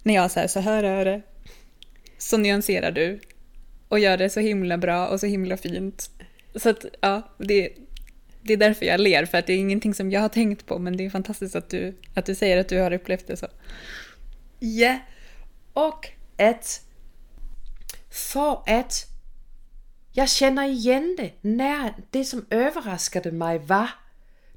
när 0.03 0.15
jag 0.15 0.31
så 0.31 0.39
här, 0.39 0.47
så 0.47 0.59
här 0.59 0.83
är 0.83 1.05
det, 1.05 1.21
så 2.17 2.37
nyanserar 2.37 2.91
du 2.91 3.19
och 3.87 3.99
gör 3.99 4.17
det 4.17 4.29
så 4.29 4.39
himla 4.39 4.77
bra 4.77 5.07
och 5.07 5.19
så 5.19 5.25
himla 5.25 5.57
fint. 5.57 6.09
Så 6.55 6.69
att, 6.69 6.85
ja, 7.01 7.35
det, 7.37 7.69
det 8.41 8.53
är 8.53 8.57
därför 8.57 8.85
jag 8.85 8.99
ler, 8.99 9.25
för 9.25 9.37
att 9.37 9.47
det 9.47 9.53
är 9.53 9.57
ingenting 9.57 9.93
som 9.93 10.11
jag 10.11 10.21
har 10.21 10.29
tänkt 10.29 10.65
på, 10.65 10.79
men 10.79 10.97
det 10.97 11.05
är 11.05 11.09
fantastiskt 11.09 11.55
att 11.55 11.69
du, 11.69 11.93
att 12.13 12.25
du 12.25 12.35
säger 12.35 12.57
att 12.57 12.69
du 12.69 12.79
har 12.79 12.93
upplevt 12.93 13.27
det 13.27 13.37
så. 13.37 13.47
Ja, 14.59 14.99
och 15.73 16.07
att 16.37 16.81
for 18.09 18.63
att 18.69 19.05
jag 20.11 20.29
känner 20.29 20.67
igen 20.67 21.15
det 21.17 21.33
när 21.41 21.93
det 22.09 22.25
som 22.25 22.45
överraskade 22.49 23.31
mig 23.31 23.59
var 23.59 23.89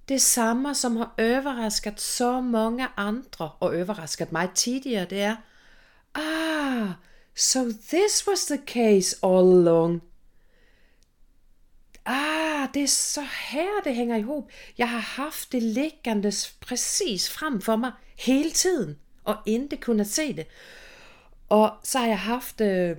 det 0.05 0.19
samma 0.19 0.75
som 0.75 0.97
har 0.97 1.11
överraskat 1.17 2.01
så 2.01 2.41
många 2.41 2.93
andra 2.95 3.51
och 3.59 3.75
överraskat 3.75 4.31
mig 4.31 4.49
tidigare. 4.55 5.07
Det 5.07 5.23
är 5.23 5.37
ah, 6.13 6.93
so 7.35 7.73
this 7.73 8.27
was 8.27 8.47
the 8.47 8.59
case 8.59 9.17
all 9.21 9.69
along. 9.69 10.01
Ah, 12.03 12.69
det 12.73 12.83
är 12.83 12.87
så 12.87 13.21
här 13.21 13.85
det 13.85 13.91
hänger 13.91 14.19
ihop. 14.19 14.51
Jag 14.75 14.87
har 14.87 14.99
haft 14.99 15.51
det 15.51 15.61
liggandes 15.61 16.53
precis 16.53 17.29
framför 17.29 17.77
mig 17.77 17.93
hela 18.17 18.51
tiden 18.51 18.99
och 19.25 19.37
inte 19.47 19.77
kunnat 19.77 20.07
se 20.07 20.33
det. 20.33 20.47
Og 21.49 21.71
så 21.83 21.99
har 21.99 22.07
jeg 22.07 22.19
haft 22.19 22.61
øh, 22.61 22.97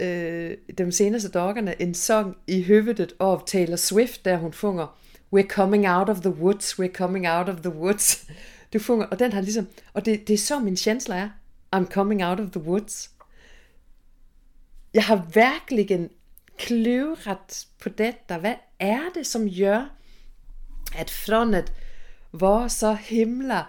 øh, 0.00 0.56
de 0.78 0.92
seneste 0.92 1.28
dokkerne 1.28 1.82
en 1.82 1.94
sang 1.94 2.36
i 2.46 2.62
høvedet 2.62 3.14
af 3.20 3.40
Taylor 3.46 3.76
Swift, 3.76 4.24
der 4.24 4.36
hun 4.36 4.52
funger 4.52 4.98
We're 5.34 5.48
coming 5.48 5.88
out 5.88 6.08
of 6.08 6.20
the 6.20 6.30
woods, 6.30 6.80
we're 6.80 6.92
coming 6.92 7.28
out 7.28 7.48
of 7.48 7.56
the 7.56 7.70
woods. 7.70 8.26
Du 8.72 8.78
funger, 8.78 9.06
og 9.06 9.18
den 9.18 9.32
har 9.32 9.40
ligesom, 9.40 9.66
og 9.92 10.04
det, 10.04 10.28
det 10.28 10.34
er 10.34 10.38
så 10.38 10.58
min 10.58 10.76
chancellor 10.76 11.16
er. 11.16 11.28
I'm 11.76 11.90
coming 11.90 12.24
out 12.24 12.40
of 12.40 12.50
the 12.50 12.60
woods. 12.60 13.10
Jeg 14.94 15.04
har 15.04 15.26
virkelig 15.34 15.90
en 15.90 16.10
kløret 16.58 17.66
på 17.82 17.88
detta. 17.88 18.38
Hvad 18.38 18.54
er 18.78 19.00
det 19.14 19.26
som 19.26 19.48
gør, 19.58 19.88
at 20.96 21.10
från 21.10 21.54
var 22.32 22.68
så 22.68 22.92
himla 22.92 23.64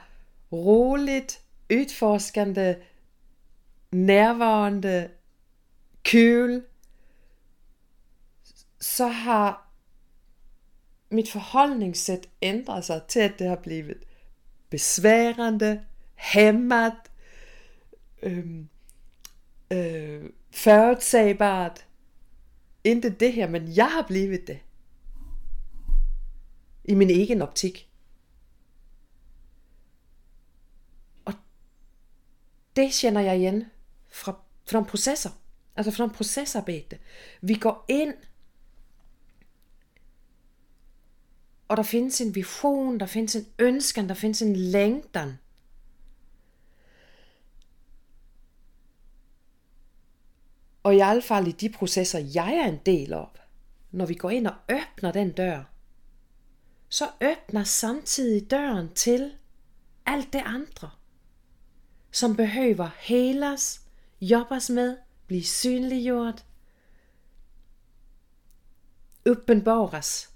roligt, 0.51 1.39
utforskande, 1.73 2.75
nærværende, 3.91 5.09
kul, 6.11 6.63
så 8.79 9.07
har 9.07 9.67
mit 11.09 11.31
forholdningssæt 11.31 12.29
ændret 12.41 12.85
sig 12.85 13.01
til, 13.07 13.19
at 13.19 13.39
det 13.39 13.47
har 13.47 13.55
blivit 13.55 13.97
besværende, 14.69 15.83
hæmmet, 16.15 16.93
øhm, 18.21 18.69
øh, 19.71 20.23
förutsägbart. 20.51 21.85
Inte 22.83 23.09
det 23.09 23.33
her, 23.33 23.49
men 23.49 23.75
jeg 23.75 23.87
har 23.87 24.05
blivit 24.07 24.47
det. 24.47 24.59
I 26.85 26.93
min 26.93 27.09
egen 27.09 27.41
optik. 27.41 27.86
Det 32.77 32.93
kender 33.01 33.21
jeg 33.21 33.39
igen 33.39 33.65
fra, 34.09 34.39
fra 34.65 34.81
processer. 34.81 35.29
Altså 35.75 35.91
fra 35.91 36.07
procesarbejde. 36.07 36.97
Vi 37.41 37.55
går 37.55 37.85
ind 37.87 38.13
og 41.67 41.77
der 41.77 41.83
findes 41.83 42.21
en 42.21 42.35
vision, 42.35 42.99
der 42.99 43.05
findes 43.05 43.35
en 43.35 43.47
ønsken, 43.59 44.09
der 44.09 44.15
findes 44.15 44.41
en 44.41 44.55
længden. 44.55 45.39
Og 50.83 50.95
i 50.95 50.99
alle 50.99 51.21
fald 51.21 51.47
i 51.47 51.51
de 51.51 51.69
processer, 51.69 52.19
jeg 52.19 52.53
er 52.53 52.67
en 52.67 52.79
del 52.85 53.13
af, 53.13 53.27
når 53.91 54.05
vi 54.05 54.13
går 54.13 54.29
ind 54.29 54.47
og 54.47 54.55
åbner 54.69 55.11
den 55.11 55.31
dør, 55.31 55.63
så 56.89 57.05
åbner 57.21 57.63
samtidig 57.63 58.51
døren 58.51 58.93
til 58.93 59.33
alt 60.05 60.33
det 60.33 60.41
andre, 60.45 60.89
som 62.19 62.35
behøver 62.35 62.89
heles, 62.97 63.81
jobbes 64.21 64.69
med, 64.69 64.97
blive 65.27 65.43
synliggjort, 65.43 66.45
åbenbares. 69.25 70.29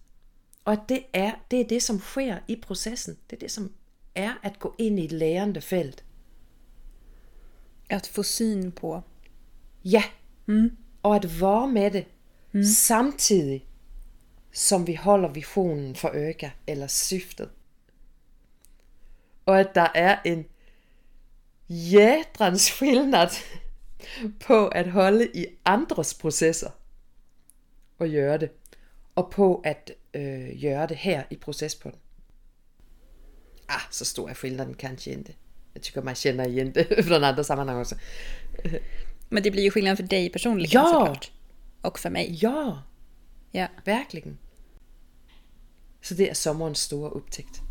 Og 0.66 0.78
det 0.90 1.04
er, 1.14 1.32
det 1.52 1.62
er 1.62 1.68
det, 1.68 1.84
som 1.84 2.00
sker 2.00 2.38
i 2.48 2.56
processen. 2.56 3.18
Det 3.30 3.36
er 3.36 3.40
det, 3.40 3.52
som 3.52 3.72
er 4.16 4.34
at 4.44 4.60
gå 4.60 4.76
ind 4.78 5.00
i 5.00 5.06
et 5.06 5.12
lærende 5.12 5.62
felt. 5.62 6.04
Att 7.90 8.08
få 8.08 8.24
syn 8.24 8.72
på. 8.72 9.02
Ja, 9.84 10.04
mm. 10.46 10.78
og 11.04 11.16
at 11.16 11.42
være 11.42 11.68
med 11.68 11.92
det, 11.92 12.06
mm. 12.52 12.64
samtidig 12.64 13.68
som 14.52 14.88
vi 14.88 14.94
holder 14.94 15.30
visionen 15.30 15.96
for 15.96 16.08
øje, 16.08 16.52
eller 16.68 16.88
syftet. 16.88 17.50
Og 19.46 19.60
at 19.60 19.76
der 19.76 19.88
er 19.96 20.20
en 20.26 20.46
jädrans 21.72 22.70
skillnad 22.72 23.30
på 24.48 24.68
at 24.68 24.92
holde 24.92 25.38
i 25.38 25.46
andres 25.66 26.14
processer 26.14 26.70
og 28.00 28.10
gøre 28.10 28.38
det, 28.38 28.50
og 29.16 29.32
på 29.32 29.62
at 29.66 29.92
øh, 30.14 30.62
gøre 30.62 30.88
det 30.88 30.98
her 30.98 31.24
i 31.30 31.36
processpunkt. 31.36 31.98
Ah, 33.70 33.82
så 33.92 34.06
stor 34.06 34.30
är 34.30 34.34
skillnaden 34.34 34.74
kanske 34.74 35.12
inte. 35.12 35.34
Jag 35.74 35.82
tycker 35.84 36.02
man 36.02 36.16
känner 36.16 36.48
igen 36.48 36.72
det 36.76 37.04
från 37.06 37.24
andra 37.24 37.44
sammanhang 37.44 37.80
också. 37.82 37.96
Men 39.30 39.44
det 39.44 39.52
blir 39.52 39.64
ju 39.64 39.72
skillnad 39.72 39.98
för 39.98 40.04
dig 40.04 40.30
personligen 40.30 40.72
Ja. 40.74 40.88
såklart. 40.88 41.32
Och 41.82 42.00
för 42.00 42.10
mig. 42.10 42.38
Ja, 42.42 42.84
Ja. 43.52 43.68
verkligen. 43.86 44.38
Så 46.02 46.14
det 46.14 46.30
är 46.30 46.34
sommarens 46.34 46.80
stora 46.80 47.10
upptäckt. 47.10 47.62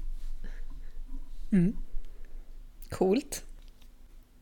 Coolt. 2.91 3.45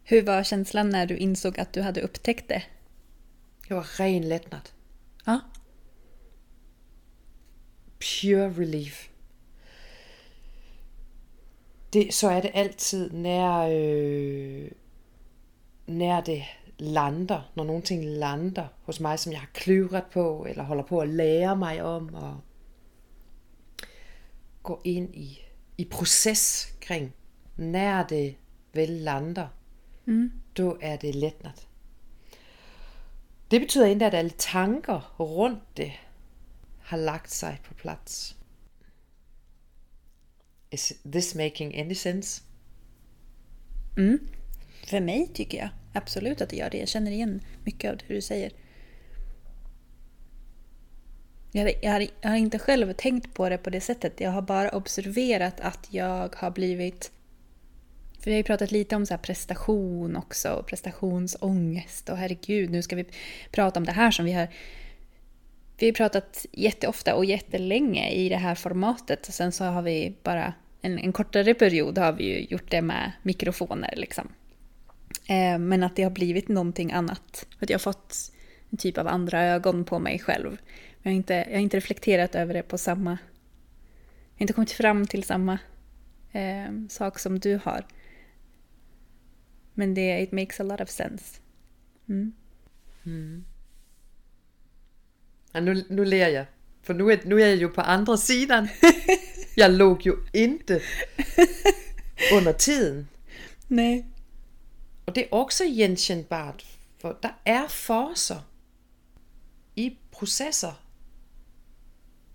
Hur 0.09 0.23
var 0.23 0.43
känslan 0.43 0.91
när 0.91 1.07
du 1.07 1.17
insåg 1.17 1.61
att 1.61 1.73
du 1.73 1.83
hade 1.83 2.03
upptäckt 2.03 2.49
det? 2.49 2.63
Det 3.69 3.75
var 3.75 4.01
ren 4.01 4.29
lättnad. 4.29 4.71
Ja. 5.27 5.41
Pure 7.99 8.49
relief. 8.49 9.09
Det, 11.93 12.15
så 12.15 12.29
er 12.29 12.41
det 12.41 12.51
altid, 12.55 13.11
når, 13.11 13.69
øh, 13.69 14.71
når 15.87 16.21
det 16.21 16.43
lander, 16.79 17.53
når 17.55 17.65
nogle 17.65 17.83
ting 17.83 18.05
lander 18.05 18.69
hos 18.85 19.01
mig, 19.01 19.19
som 19.19 19.33
jeg 19.33 19.41
har 19.41 19.51
kløret 19.55 20.05
på, 20.13 20.47
eller 20.49 20.65
holder 20.65 20.85
på 20.85 21.01
at 21.01 21.09
lære 21.09 21.57
mig 21.57 21.83
om, 21.83 22.15
og 22.15 22.41
gå 24.63 24.81
ind 24.85 25.15
i, 25.15 25.41
i 25.79 25.85
proces 25.85 26.75
kring, 26.81 27.15
når 27.57 28.03
det 28.03 28.37
vel 28.73 28.89
lander, 28.89 29.49
mm. 30.09 30.33
då 30.57 30.79
er 30.81 30.97
det 30.97 31.15
letnat. 31.15 31.67
Det 33.51 33.61
betyder 33.61 33.87
ikke, 33.87 34.07
at 34.07 34.15
alle 34.15 34.31
tanker 34.39 35.15
rundt 35.21 35.77
det 35.77 35.93
har 36.83 36.97
lagt 36.97 37.31
sig 37.31 37.59
på 37.65 37.75
plads. 37.75 38.37
Is 40.71 40.93
this 41.13 41.35
making 41.35 41.81
any 41.81 41.95
sense? 41.95 42.43
För 44.87 45.01
mig 45.01 45.31
tycker 45.35 45.59
jag 45.59 45.69
absolut 45.93 46.41
att 46.41 46.49
det 46.49 46.57
gör 46.57 46.71
det. 46.71 46.79
Jag 46.79 46.89
känner 46.89 47.11
igen 47.11 47.41
mycket 47.65 47.91
av 47.91 47.97
det 47.97 48.15
du 48.15 48.21
säger. 48.21 48.53
Jag, 51.53 51.85
jag, 51.85 51.93
har, 51.93 52.07
jag 52.21 52.31
har 52.31 52.37
inte 52.37 52.59
själv 52.59 52.93
tänkt 52.93 53.35
på 53.35 53.49
det 53.49 53.59
på 53.59 53.71
det 53.71 53.81
sättet. 53.81 54.21
Jag 54.21 54.31
har 54.31 54.43
bara 54.43 54.71
observerat 54.71 55.61
att 55.61 55.89
jag 55.91 56.35
har 56.37 56.51
blivit... 56.51 57.13
För 58.19 58.25
vi 58.25 58.31
har 58.31 58.39
ju 58.39 58.45
pratat 58.45 58.71
lite 58.71 58.97
om 58.97 59.07
så 59.07 59.15
här 59.15 59.19
prestation 59.19 60.17
också, 60.17 60.51
och 60.51 60.67
prestationsångest 60.67 62.09
och 62.09 62.17
herregud, 62.17 62.71
nu 62.71 62.83
ska 62.83 62.97
vi 62.97 63.05
prata 63.51 63.81
om 63.81 63.87
det 63.87 63.93
här 63.93 64.11
som 64.11 64.25
vi 64.25 64.33
har... 64.33 64.49
Vi 65.81 65.87
har 65.87 65.93
pratat 65.93 66.47
jätteofta 66.53 67.15
och 67.15 67.25
jättelänge 67.25 68.11
i 68.11 68.29
det 68.29 68.37
här 68.37 68.55
formatet. 68.55 69.29
Och 69.29 69.35
sen 69.35 69.53
så 69.53 69.65
har 69.65 69.83
vi 69.83 70.15
bara 70.23 70.55
en, 70.81 70.99
en 70.99 71.13
kortare 71.13 71.55
period 71.55 71.99
har 71.99 72.13
vi 72.13 72.25
ju 72.25 72.47
gjort 72.51 72.71
det 72.71 72.83
med 72.83 73.13
mikrofoner 73.23 73.95
liksom. 73.97 74.29
Eh, 75.29 75.59
men 75.59 75.83
att 75.83 75.97
det 75.97 76.03
har 76.03 76.11
blivit 76.11 76.49
någonting 76.49 76.93
annat. 76.93 77.47
Att 77.59 77.71
jag 77.71 77.79
har 77.79 77.93
fått 77.93 78.33
en 78.71 78.79
typ 78.79 78.99
av 78.99 79.09
andra 79.09 79.45
ögon 79.45 79.85
på 79.85 79.99
mig 79.99 80.19
själv. 80.19 80.57
Jag 81.03 81.11
har 81.11 81.17
inte, 81.17 81.35
jag 81.35 81.53
har 81.53 81.63
inte 81.63 81.77
reflekterat 81.77 82.35
över 82.35 82.55
det 82.55 82.63
på 82.63 82.79
samma... 82.79 83.11
Jag 83.11 84.41
har 84.41 84.45
inte 84.45 84.53
kommit 84.53 84.73
fram 84.73 85.07
till 85.07 85.25
samma 85.25 85.59
eh, 86.33 86.73
sak 86.89 87.19
som 87.19 87.39
du 87.39 87.61
har. 87.65 87.85
Men 89.79 89.97
det 89.97 90.23
it 90.23 90.33
makes 90.33 90.61
a 90.61 90.63
lot 90.63 90.81
of 90.81 90.89
sense. 90.89 91.41
Ja, 95.55 95.61
nu, 95.61 95.75
nu 95.91 96.03
lærer 96.03 96.29
jeg. 96.29 96.47
For 96.83 96.93
nu 96.93 97.09
er, 97.09 97.17
nu 97.25 97.37
er 97.37 97.47
jeg 97.47 97.63
jo 97.63 97.71
på 97.75 97.81
andre 97.81 98.19
sidan. 98.19 98.69
Jeg 99.57 99.71
låg 99.71 100.07
jo 100.07 100.17
inte 100.35 100.81
under 102.35 102.53
tiden. 102.53 103.09
Nej. 103.69 104.05
Og 105.07 105.15
det 105.15 105.23
er 105.23 105.29
også 105.31 105.65
genkendbart, 105.65 106.67
for 107.01 107.19
der 107.23 107.41
er 107.45 107.69
forser 107.69 108.51
i 109.77 109.99
processer, 110.11 110.85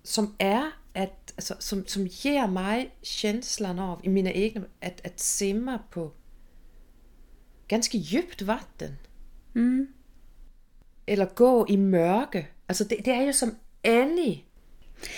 som 0.03 0.35
er 0.39 0.79
at, 0.93 1.33
altså, 1.37 1.55
som, 1.59 1.87
som 1.87 2.05
giver 2.05 2.47
mig 2.47 2.91
känslan 3.03 3.79
av 3.79 4.01
i 4.03 4.09
mina 4.09 4.31
egna, 4.35 4.65
at, 4.81 5.01
at 5.03 5.21
simma 5.21 5.79
på 5.91 6.13
ganske 7.67 7.97
djupt 7.97 8.41
vatten. 8.41 8.97
Eller 11.05 11.27
gå 11.35 11.65
i 11.69 11.77
mørke. 11.77 12.45
Altså 12.67 12.83
det, 12.83 13.01
det 13.05 13.13
er 13.13 13.25
jo 13.25 13.33
som 13.33 13.55
Annie. 13.83 14.43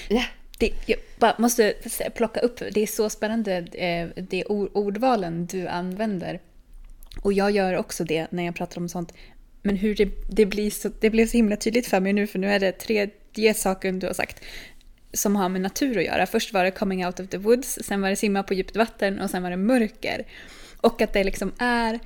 Ja, 0.09 0.23
Det, 0.59 0.73
jag 0.85 0.99
bara 1.19 1.35
måste 1.37 1.73
plocka 2.15 2.39
upp, 2.39 2.59
det 2.71 2.81
är 2.81 2.87
så 2.87 3.09
spännande 3.09 3.57
eh, 3.57 4.23
det 4.23 4.43
or- 4.43 4.69
ordvalen 4.73 5.45
du 5.45 5.67
använder. 5.67 6.39
Och 7.21 7.33
jag 7.33 7.51
gör 7.51 7.77
också 7.77 8.03
det 8.03 8.27
när 8.31 8.43
jag 8.45 8.55
pratar 8.55 8.81
om 8.81 8.89
sånt. 8.89 9.13
Men 9.61 9.75
hur 9.75 9.95
det, 9.95 10.09
det, 10.29 10.45
blir 10.45 10.71
så, 10.71 10.89
det 10.99 11.09
blev 11.09 11.27
så 11.27 11.37
himla 11.37 11.55
tydligt 11.55 11.87
för 11.87 11.99
mig 11.99 12.13
nu, 12.13 12.27
för 12.27 12.39
nu 12.39 12.47
är 12.47 12.59
det 12.59 12.71
tredje 12.71 13.53
saken 13.53 13.99
du 13.99 14.07
har 14.07 14.13
sagt 14.13 14.43
som 15.13 15.35
har 15.35 15.49
med 15.49 15.61
natur 15.61 15.97
att 15.97 16.03
göra. 16.05 16.25
Först 16.25 16.53
var 16.53 16.63
det 16.63 16.71
coming 16.71 17.05
out 17.05 17.19
of 17.19 17.29
the 17.29 17.37
woods, 17.37 17.79
sen 17.83 18.01
var 18.01 18.09
det 18.09 18.15
simma 18.15 18.43
på 18.43 18.53
djupt 18.53 18.75
vatten 18.75 19.19
och 19.19 19.29
sen 19.29 19.43
var 19.43 19.49
det 19.49 19.57
mörker. 19.57 20.25
Och 20.81 21.01
att 21.01 21.13
det 21.13 21.23
liksom 21.23 21.51
är 21.59 21.99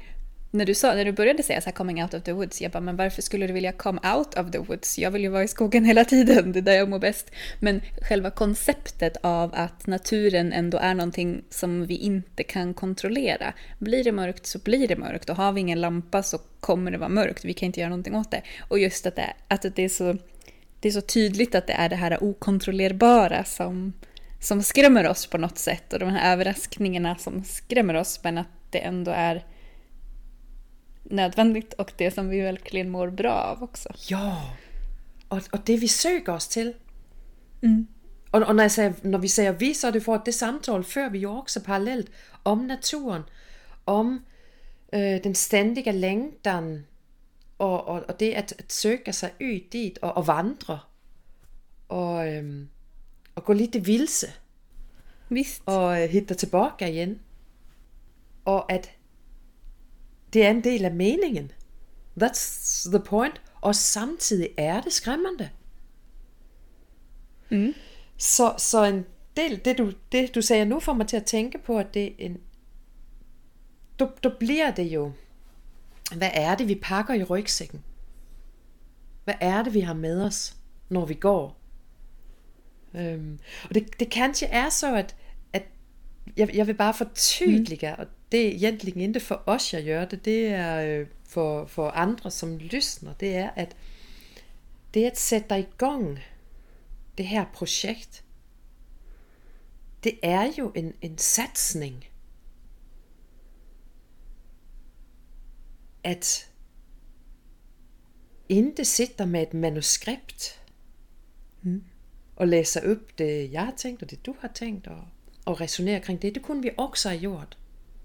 när 0.52 0.66
du, 0.66 0.74
sa, 0.74 0.94
när 0.94 1.06
du 1.06 1.12
började 1.12 1.44
säga 1.44 1.62
så 1.62 1.66
här 1.66 1.72
coming 1.72 2.04
out 2.04 2.14
of 2.14 2.24
the 2.24 2.32
woods, 2.32 2.62
jag 2.62 2.72
bara, 2.72 2.80
men 2.80 2.96
varför 2.96 3.22
skulle 3.22 3.48
du 3.48 3.54
vilja 3.54 3.72
come 3.72 4.00
out 4.16 4.38
of 4.38 4.52
the 4.52 4.58
woods? 4.58 5.00
Jag 5.00 5.12
vill 5.12 5.22
ju 5.22 5.30
vara 5.30 5.44
i 5.44 5.48
skogen 5.48 5.86
hela 5.86 6.06
tiden, 6.06 6.52
det 6.52 6.60
är 6.60 6.62
där 6.62 6.74
jag 6.74 6.90
mår 6.90 7.00
bäst. 7.00 7.32
Men 7.60 7.82
själva 8.02 8.32
konceptet 8.32 9.18
av 9.22 9.52
att 9.54 9.88
naturen 9.88 10.54
ändå 10.54 10.78
är 10.78 10.94
någonting 10.94 11.44
som 11.50 11.86
vi 11.86 11.96
inte 11.96 12.44
kan 12.44 12.74
kontrollera. 12.74 13.54
Blir 13.80 14.04
det 14.04 14.12
mörkt 14.12 14.46
så 14.46 14.60
blir 14.60 14.88
det 14.88 14.96
mörkt 14.96 15.30
och 15.30 15.36
har 15.36 15.52
vi 15.52 15.62
ingen 15.62 15.82
lampa 15.82 16.24
så 16.24 16.38
kommer 16.60 16.92
det 16.92 16.98
vara 16.98 17.10
mörkt, 17.10 17.46
vi 17.46 17.54
kan 17.54 17.66
inte 17.66 17.80
göra 17.80 17.90
någonting 17.90 18.16
åt 18.16 18.32
det. 18.32 18.42
Och 18.68 18.80
just 18.80 19.06
att 19.06 19.16
det, 19.16 19.34
att 19.48 19.76
det 19.76 19.84
är 19.84 19.90
så 19.90 20.18
det 20.80 20.88
är 20.88 20.92
så 20.92 21.02
tydligt 21.02 21.56
att 21.56 21.68
det 21.68 21.74
är 21.74 21.90
det 21.90 21.96
här 21.96 22.24
okontrollerbara 22.24 23.44
som, 23.44 23.94
som 24.42 24.64
skrämmer 24.64 25.08
oss 25.08 25.28
på 25.28 25.38
något 25.38 25.58
sätt 25.58 25.94
och 25.94 26.00
de 26.00 26.10
här 26.10 26.34
överraskningarna 26.34 27.16
som 27.16 27.44
skrämmer 27.44 27.94
oss 27.94 28.20
men 28.24 28.38
att 28.38 28.48
det 28.70 28.80
ändå 28.80 29.12
är 29.12 29.44
nödvändigt 31.10 31.74
och 31.74 31.94
det 31.98 32.12
som 32.12 32.30
vi 32.30 32.42
verkligen 32.42 32.90
mår 32.90 33.10
bra 33.10 33.34
av 33.34 33.64
också. 33.64 33.90
Ja, 34.08 34.54
och, 35.28 35.42
och 35.52 35.60
det 35.66 35.78
vi 35.78 35.88
söker 35.88 36.34
oss 36.34 36.48
till. 36.48 36.74
Mm. 37.62 37.88
Och, 38.32 38.42
och 38.42 38.56
när, 38.56 38.64
jag 38.64 38.72
säger, 38.72 38.94
när 39.02 39.18
vi 39.18 39.30
säger 39.30 39.54
vi 39.54 39.74
så 39.74 39.88
är 39.88 39.92
det 39.92 40.02
för 40.02 40.16
att 40.16 40.26
det 40.26 40.34
samtal 40.34 40.84
för 40.84 41.10
vi 41.10 41.20
ju 41.20 41.28
också 41.28 41.62
parallellt 41.62 42.12
om 42.44 42.68
naturen, 42.68 43.24
om 43.86 44.26
øh, 44.94 45.24
den 45.24 45.36
ständiga 45.36 45.92
längtan 45.92 46.86
og, 47.58 47.88
og, 47.88 48.04
og 48.08 48.20
det 48.20 48.34
at, 48.34 48.54
at 48.60 48.72
søge 48.72 49.14
sig 49.14 49.32
ud 49.42 49.60
dit 49.72 50.00
og, 50.02 50.18
og 50.18 50.28
vandre 50.28 50.80
og, 51.90 52.28
øhm, 52.28 52.70
og 53.36 53.46
gå 53.46 53.54
lidt 53.54 53.76
i 53.76 53.80
vilse. 53.80 54.28
Visst. 55.30 55.62
Og 55.66 56.04
øh, 56.04 56.10
hitte 56.10 56.34
tilbage 56.34 56.92
igen. 56.92 57.20
Og 58.46 58.72
at 58.72 58.92
det 60.34 60.46
er 60.46 60.50
en 60.50 60.64
del 60.64 60.86
af 60.86 60.92
meningen. 60.92 61.52
That's 62.24 62.90
the 62.90 63.00
point. 63.00 63.42
Og 63.62 63.76
samtidig 63.76 64.50
er 64.58 64.82
det 64.82 64.94
skræmmende. 64.94 65.50
Mm. 67.50 67.74
Så, 68.18 68.54
så 68.58 68.84
en 68.84 69.06
del, 69.38 69.66
det 69.66 69.78
du, 69.78 69.92
det 70.12 70.36
du 70.36 70.42
sagde 70.42 70.66
nu 70.66 70.80
får 70.80 70.94
mig 70.94 71.08
til 71.08 71.18
at 71.18 71.26
tænke 71.26 71.58
på, 71.58 71.78
at 71.78 71.94
det 71.94 72.06
er 72.06 72.12
en, 72.18 72.38
du, 74.00 74.10
du 74.24 74.32
bliver 74.40 74.72
det 74.72 74.84
jo, 74.84 75.12
hvad 76.16 76.30
er 76.34 76.56
det, 76.56 76.68
vi 76.68 76.76
pakker 76.76 77.14
i 77.14 77.24
rygsækken? 77.24 77.84
Hvad 79.24 79.36
er 79.40 79.64
det, 79.64 79.74
vi 79.74 79.80
har 79.80 79.94
med 79.94 80.24
os, 80.24 80.56
når 80.90 81.06
vi 81.06 81.14
går? 81.14 81.60
Øhm, 82.94 83.40
og 83.70 83.76
det, 83.76 84.00
det 84.00 84.10
kanskje 84.10 84.48
er 84.48 84.70
så, 84.70 84.96
at, 84.96 84.98
at 85.00 85.16
jeg, 86.38 86.56
jeg 86.56 86.68
vil 86.68 86.74
bare 86.74 86.94
fortydlige, 86.94 87.94
mm. 87.98 88.02
og 88.02 88.08
det 88.32 88.46
er 88.46 88.70
egentlig 88.70 89.04
ikke 89.04 89.20
for 89.20 89.44
os, 89.46 89.74
jeg 89.74 89.86
gør 89.86 90.06
det, 90.06 90.26
det 90.26 90.48
er 90.48 91.00
øh, 91.00 91.08
for, 91.28 91.66
for 91.66 91.90
andre, 91.90 92.32
som 92.32 92.58
lysner, 92.58 93.14
det 93.14 93.36
er, 93.36 93.50
at 93.56 93.76
det 94.94 95.06
at 95.06 95.20
sætte 95.20 95.50
dig 95.50 95.60
i 95.60 95.74
gang, 95.78 96.20
det 97.18 97.28
her 97.28 97.46
projekt, 97.54 98.24
det 100.04 100.20
er 100.24 100.52
jo 100.58 100.72
en, 100.76 100.94
en 101.02 101.18
satsning. 101.18 102.06
at 106.04 106.52
inte 108.50 108.86
sitter 108.86 109.26
med 109.26 109.42
et 109.42 109.54
manuskript 109.54 110.62
mm. 111.62 111.84
og 112.36 112.48
læser 112.48 112.92
op 112.92 113.18
det, 113.18 113.52
jeg 113.52 113.66
har 113.66 113.74
tænkt, 113.78 114.04
og 114.04 114.12
det 114.12 114.26
du 114.26 114.36
har 114.40 114.48
tænkt, 114.48 114.88
og, 114.88 115.08
og 115.50 115.62
resonerer 115.62 116.00
kring 116.00 116.22
det. 116.22 116.36
Det 116.36 116.42
kunne 116.44 116.62
vi 116.62 116.72
også 116.78 117.10
have 117.10 117.20
gjort. 117.20 117.58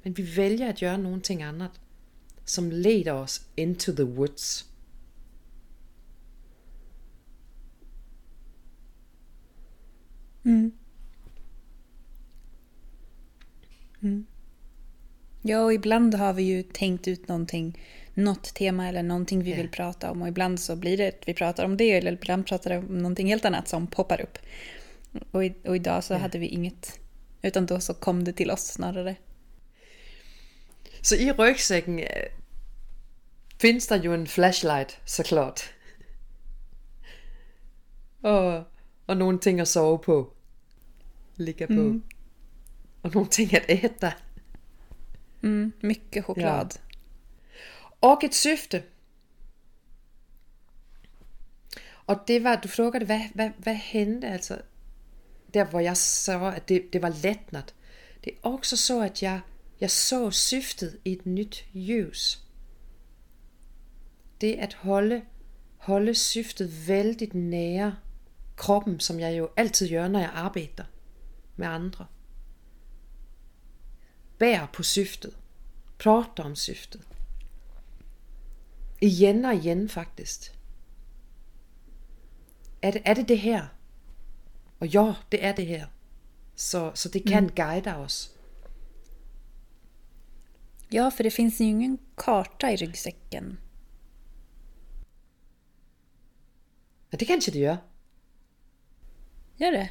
Men 0.05 0.17
vi 0.17 0.37
vælger 0.37 0.69
at 0.69 0.81
gøre 0.81 0.99
nogle 0.99 1.21
ting 1.21 1.43
andet, 1.43 1.71
som 2.45 2.71
leder 2.71 3.13
os 3.13 3.47
into 3.57 3.93
the 3.93 4.05
woods. 4.05 4.67
Mm. 10.43 10.73
Mm. 14.01 14.27
Ja, 15.43 15.61
och 15.65 15.75
ibland 15.75 16.15
har 16.15 16.33
vi 16.33 16.43
ju 16.43 16.63
tänkt 16.63 17.09
ut 17.09 17.29
någonting, 17.29 17.79
något 18.15 18.55
tema 18.55 18.89
eller 18.89 19.03
någonting 19.03 19.43
vi 19.43 19.53
vill 19.53 19.69
prata 19.69 20.11
om 20.11 20.23
och 20.23 20.29
ibland 20.29 20.61
så 20.61 20.77
blir 20.77 20.97
det 20.97 21.09
att 21.09 21.29
vi 21.29 21.35
pratar 21.35 21.65
om 21.65 21.77
det 21.77 21.91
eller 21.91 22.13
ibland 22.13 22.47
pratar 22.47 22.71
vi 22.71 22.77
om 22.77 22.99
någonting 22.99 23.29
helt 23.29 23.45
annat 23.45 23.69
som 23.69 23.87
poppar 23.87 24.21
upp. 24.21 24.39
Och, 25.31 25.45
i, 25.45 25.55
och 25.65 25.77
idag 25.77 26.05
så 26.05 26.15
hade 26.15 26.39
vi 26.39 26.47
inget, 26.47 27.01
utan 27.45 27.67
då 27.67 27.81
så 27.81 27.95
kom 27.95 28.25
det 28.25 28.33
till 28.33 28.51
oss 28.51 28.67
snarare. 28.67 29.17
Så 31.03 31.15
i 31.15 31.33
ryggsäcken 31.33 31.99
øh, 31.99 32.31
finns 33.61 33.87
det 33.87 34.05
ju 34.05 34.15
en 34.15 34.27
flashlight 34.27 35.01
såklart. 35.05 35.61
Och, 38.23 38.65
och 39.07 39.17
någonting 39.17 39.61
att 39.61 39.69
sova 39.69 39.99
på. 39.99 40.33
Ligga 41.35 41.67
på. 41.67 41.73
Mm. 41.73 42.03
Och 43.03 43.15
någonting 43.15 43.57
att 43.57 43.71
äta. 43.71 44.13
Mm, 45.43 45.73
mycket 45.81 46.25
choklad. 46.25 46.75
Ja. 48.01 48.09
Och 48.13 48.25
ett 48.25 48.35
syfte. 48.35 48.83
Och 52.07 52.19
det 52.27 52.41
var, 52.41 52.57
du 52.57 52.69
frågade, 52.69 53.05
vad, 53.05 53.21
vad, 53.35 53.53
vad 53.57 53.75
hände 53.75 54.33
alltså? 54.33 54.59
Der 55.55 55.65
var 55.65 55.81
jeg 55.81 55.97
så, 55.97 56.53
at 56.57 56.69
det, 56.69 56.93
det 56.93 57.03
var 57.03 57.09
lättnad. 57.23 57.63
Det 58.25 58.33
er 58.33 58.49
også 58.49 58.77
så 58.77 59.03
at 59.03 59.23
jeg, 59.23 59.41
jeg 59.81 59.91
så 59.91 60.31
syftet 60.31 60.99
i 61.05 61.13
et 61.13 61.27
nytt 61.27 61.67
ljus. 61.75 62.45
Det 64.41 64.55
at 64.55 64.75
holde, 64.75 65.23
holde 65.77 66.15
syftet 66.15 66.89
vældig 66.89 67.35
nære 67.35 67.97
kroppen, 68.57 69.01
som 69.01 69.21
jeg 69.21 69.39
jo 69.39 69.49
alltid 69.57 69.91
gør, 69.91 70.09
når 70.09 70.21
jeg 70.21 70.31
arbejder 70.35 70.85
med 71.57 71.67
andre. 71.67 72.07
Bær 74.39 74.67
på 74.73 74.83
syftet. 74.83 75.37
Prater 75.99 76.43
om 76.43 76.57
syftet. 76.57 77.01
Igen 79.01 79.45
og 79.45 79.55
igen 79.55 79.89
faktisk. 79.89 80.59
Er 82.83 82.91
det, 82.91 83.03
er 83.05 83.15
det 83.15 83.29
det 83.29 83.39
her? 83.39 83.67
Och 84.85 84.89
ja, 84.89 85.15
det 85.29 85.45
är 85.45 85.55
det 85.57 85.65
här. 85.65 85.87
Så, 86.55 86.91
så 86.95 87.09
det 87.09 87.21
kan 87.21 87.39
mm. 87.39 87.51
guida 87.55 87.99
oss. 87.99 88.31
Ja, 90.89 91.11
för 91.11 91.25
det 91.25 91.31
finns 91.31 91.61
ju 91.61 91.65
ingen 91.65 91.99
karta 92.15 92.71
i 92.71 92.77
ryggsäcken. 92.77 93.59
Ja, 97.11 97.19
det 97.19 97.25
kanske 97.25 97.51
det 97.51 97.59
gör. 97.59 97.77
Gör 99.57 99.73
det? 99.73 99.91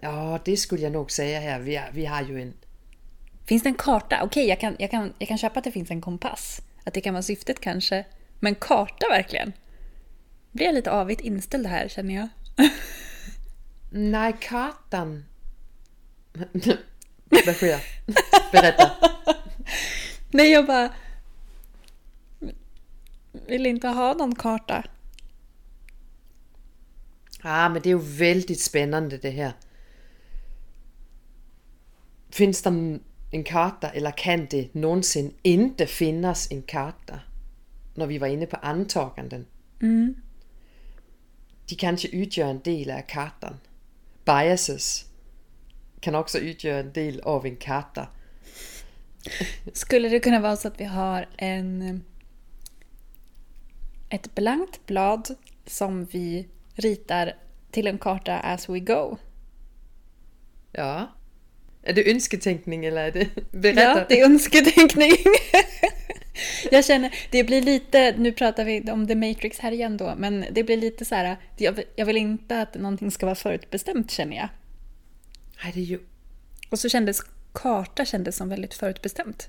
Ja, 0.00 0.40
det 0.44 0.56
skulle 0.56 0.82
jag 0.82 0.92
nog 0.92 1.10
säga 1.10 1.40
här. 1.40 1.60
Vi, 1.60 1.80
vi 1.92 2.06
har 2.06 2.22
ju 2.22 2.42
en 2.42 2.54
Finns 3.44 3.62
det 3.62 3.68
en 3.68 3.74
karta? 3.74 4.16
Okej, 4.22 4.26
okay, 4.26 4.44
jag, 4.44 4.60
kan, 4.60 4.76
jag, 4.78 4.90
kan, 4.90 5.14
jag 5.18 5.28
kan 5.28 5.38
köpa 5.38 5.58
att 5.58 5.64
det 5.64 5.72
finns 5.72 5.90
en 5.90 6.00
kompass. 6.00 6.60
Att 6.84 6.94
det 6.94 7.00
kan 7.00 7.14
vara 7.14 7.22
syftet 7.22 7.60
kanske. 7.60 8.04
Men 8.38 8.54
karta 8.54 9.08
verkligen? 9.08 9.52
Blir 10.52 10.66
jag 10.66 10.74
lite 10.74 10.90
avigt 10.90 11.20
inställd 11.20 11.66
här 11.66 11.88
känner 11.88 12.14
jag. 12.14 12.28
Nej, 13.90 14.36
kartan... 14.40 15.24
Vad 17.46 17.56
sker? 17.56 17.80
Berätta. 18.52 18.90
Nej, 20.30 20.50
jag 20.50 20.66
bara... 20.66 20.92
Vill 23.46 23.66
inte 23.66 23.88
ha 23.88 24.14
någon 24.14 24.34
karta. 24.34 24.84
Ja, 27.42 27.64
ah, 27.64 27.68
men 27.68 27.82
det 27.82 27.88
är 27.88 27.94
ju 27.94 28.02
väldigt 28.02 28.60
spännande 28.60 29.18
det 29.18 29.30
här. 29.30 29.52
Finns 32.30 32.62
det 32.62 32.98
en 33.30 33.44
karta, 33.44 33.90
eller 33.90 34.10
kan 34.10 34.46
det 34.50 34.74
nogensinde 34.74 35.34
inte 35.42 35.86
finnas 35.86 36.50
en 36.50 36.62
karta, 36.62 37.20
når 37.94 38.06
vi 38.06 38.18
var 38.18 38.28
inde 38.28 38.46
på 38.46 38.56
antaganden? 38.56 39.46
Mm. 39.82 40.14
De 41.68 41.74
kanske 41.74 42.08
utgör 42.08 42.46
en 42.46 42.60
del 42.60 42.90
av 42.90 43.00
kartan. 43.00 43.56
Biases 44.24 45.04
kan 46.00 46.14
också 46.14 46.38
utgöra 46.38 46.78
en 46.78 46.92
del 46.92 47.20
av 47.20 47.46
en 47.46 47.56
karta. 47.56 48.08
Skulle 49.72 50.08
det 50.08 50.20
kunna 50.20 50.40
vara 50.40 50.56
så 50.56 50.68
att 50.68 50.80
vi 50.80 50.84
har 50.84 51.28
en 51.36 52.02
ett 54.10 54.34
blankt 54.34 54.86
blad 54.86 55.28
som 55.66 56.04
vi 56.04 56.48
ritar 56.74 57.36
till 57.70 57.86
en 57.86 57.98
karta 57.98 58.38
as 58.38 58.68
we 58.68 58.80
go? 58.80 59.16
Ja. 60.72 61.10
Är 61.82 61.92
det 61.92 62.10
önsketänkning 62.10 62.84
eller 62.84 63.04
är 63.04 63.12
det 63.12 63.28
berätta? 63.52 63.80
Ja, 63.80 64.06
det 64.08 64.20
är 64.20 64.24
önsketänkning. 64.24 65.12
jag 66.76 66.84
känner, 66.84 67.14
det 67.30 67.44
blir 67.44 67.62
lite, 67.62 68.14
nu 68.18 68.32
pratar 68.32 68.64
vi 68.64 68.90
om 68.90 69.06
The 69.06 69.14
Matrix 69.14 69.58
här 69.58 69.72
igen 69.72 69.96
då, 69.96 70.14
men 70.16 70.46
det 70.50 70.64
blir 70.64 70.76
lite 70.76 71.04
så 71.04 71.14
här, 71.14 71.36
jag, 71.56 71.82
jag 71.96 72.06
vill 72.06 72.16
inte 72.16 72.60
att 72.60 72.74
någonting 72.74 73.10
ska 73.10 73.26
vara 73.26 73.36
förutbestämt 73.36 74.10
känner 74.10 74.36
jag. 74.36 74.48
Nej, 75.64 75.72
det 75.74 75.80
är 75.80 75.84
ju... 75.84 76.00
Och 76.70 76.78
så 76.78 76.88
kändes 76.88 77.20
karta 77.52 78.04
kändes 78.04 78.36
som 78.36 78.48
väldigt 78.48 78.74
förutbestämt. 78.74 79.48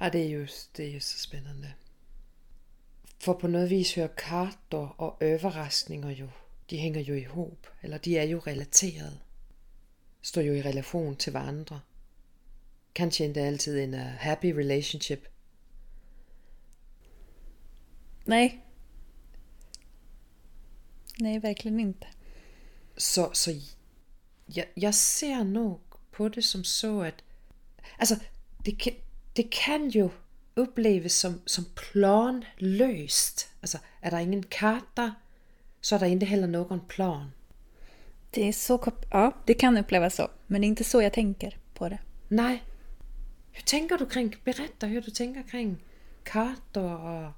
Ja, 0.00 0.10
det 0.10 0.18
är 0.18 0.28
ju, 0.28 0.48
det 0.76 0.84
är 0.84 0.88
ju 0.88 1.00
så 1.00 1.18
spännande. 1.18 1.68
För 3.18 3.34
på 3.34 3.48
något 3.48 3.70
vis 3.70 3.96
hör 3.96 4.08
kartor 4.08 5.00
och 5.00 5.22
överraskningar 5.22 6.10
ju, 6.10 6.28
de 6.66 6.76
hänger 6.76 7.00
ju 7.00 7.20
ihop, 7.20 7.66
eller 7.80 8.00
de 8.02 8.18
är 8.18 8.24
ju 8.24 8.38
relaterade. 8.38 9.16
Står 10.20 10.42
ju 10.42 10.56
i 10.58 10.62
relation 10.62 11.16
till 11.16 11.32
varandra. 11.32 11.80
Kanske 12.92 13.24
inte 13.24 13.48
alltid 13.48 13.78
en 13.78 13.94
uh, 13.94 14.16
happy 14.18 14.52
relationship. 14.52 15.20
Nej. 18.24 18.64
Nej, 21.18 21.38
verkligen 21.38 21.80
inte. 21.80 22.06
Så, 22.96 23.30
så 23.32 23.50
jag, 24.46 24.66
jag 24.74 24.94
ser 24.94 25.44
nog 25.44 25.80
på 26.10 26.28
det 26.28 26.42
som 26.42 26.64
så 26.64 27.02
att, 27.02 27.22
alltså 27.98 28.16
det 28.58 28.72
kan, 28.72 28.94
det 29.32 29.50
kan 29.50 29.88
ju 29.88 30.08
upplevas 30.54 31.14
som, 31.14 31.40
som 31.46 31.64
planlöst. 31.74 33.48
Alltså 33.60 33.78
är 34.00 34.10
det 34.10 34.22
ingen 34.22 34.42
karta 34.42 35.14
så 35.80 35.94
är 35.94 36.00
det 36.00 36.08
inte 36.08 36.26
heller 36.26 36.46
någon 36.46 36.80
plan. 36.80 37.32
Det 38.30 38.48
är 38.48 38.52
så, 38.52 38.92
ja, 39.10 39.32
det 39.46 39.54
kan 39.54 39.78
upplevas 39.78 40.14
så, 40.14 40.30
men 40.46 40.60
det 40.60 40.66
är 40.66 40.68
inte 40.68 40.84
så 40.84 41.02
jag 41.02 41.12
tänker 41.12 41.58
på 41.74 41.88
det. 41.88 41.98
Nej. 42.28 42.62
Hur 43.52 43.62
tänker 43.62 43.98
du 43.98 44.06
kring, 44.06 44.36
berätta 44.44 44.86
hur 44.86 45.02
du 45.02 45.10
tänker 45.10 45.42
kring 45.42 45.84
kartor 46.24 47.00
och 47.00 47.32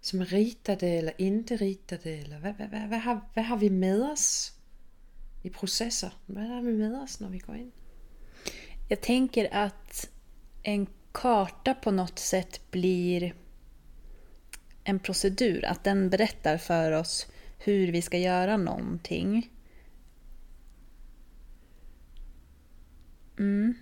som 0.00 0.20
är 0.20 0.24
ritade 0.24 0.88
eller 0.88 1.14
inte 1.18 1.56
ritade 1.56 2.10
eller 2.10 2.38
vad, 2.40 2.58
vad, 2.58 2.70
vad, 2.70 2.90
vad, 2.90 3.00
har, 3.00 3.20
vad 3.34 3.44
har 3.44 3.56
vi 3.56 3.70
med 3.70 4.02
oss 4.02 4.52
i 5.42 5.50
processer? 5.50 6.12
Vad 6.26 6.44
har 6.44 6.62
vi 6.62 6.72
med 6.72 7.02
oss 7.02 7.20
när 7.20 7.28
vi 7.28 7.38
går 7.38 7.56
in? 7.56 7.72
Jag 8.88 9.00
tänker 9.00 9.54
att 9.54 10.10
en 10.62 10.86
karta 11.12 11.74
på 11.74 11.90
något 11.90 12.18
sätt 12.18 12.70
blir 12.70 13.34
en 14.84 14.98
procedur. 14.98 15.64
Att 15.64 15.84
den 15.84 16.10
berättar 16.10 16.58
för 16.58 16.92
oss 16.92 17.26
hur 17.58 17.92
vi 17.92 18.02
ska 18.02 18.18
göra 18.18 18.56
någonting. 18.56 19.50
Mm. 23.38 23.74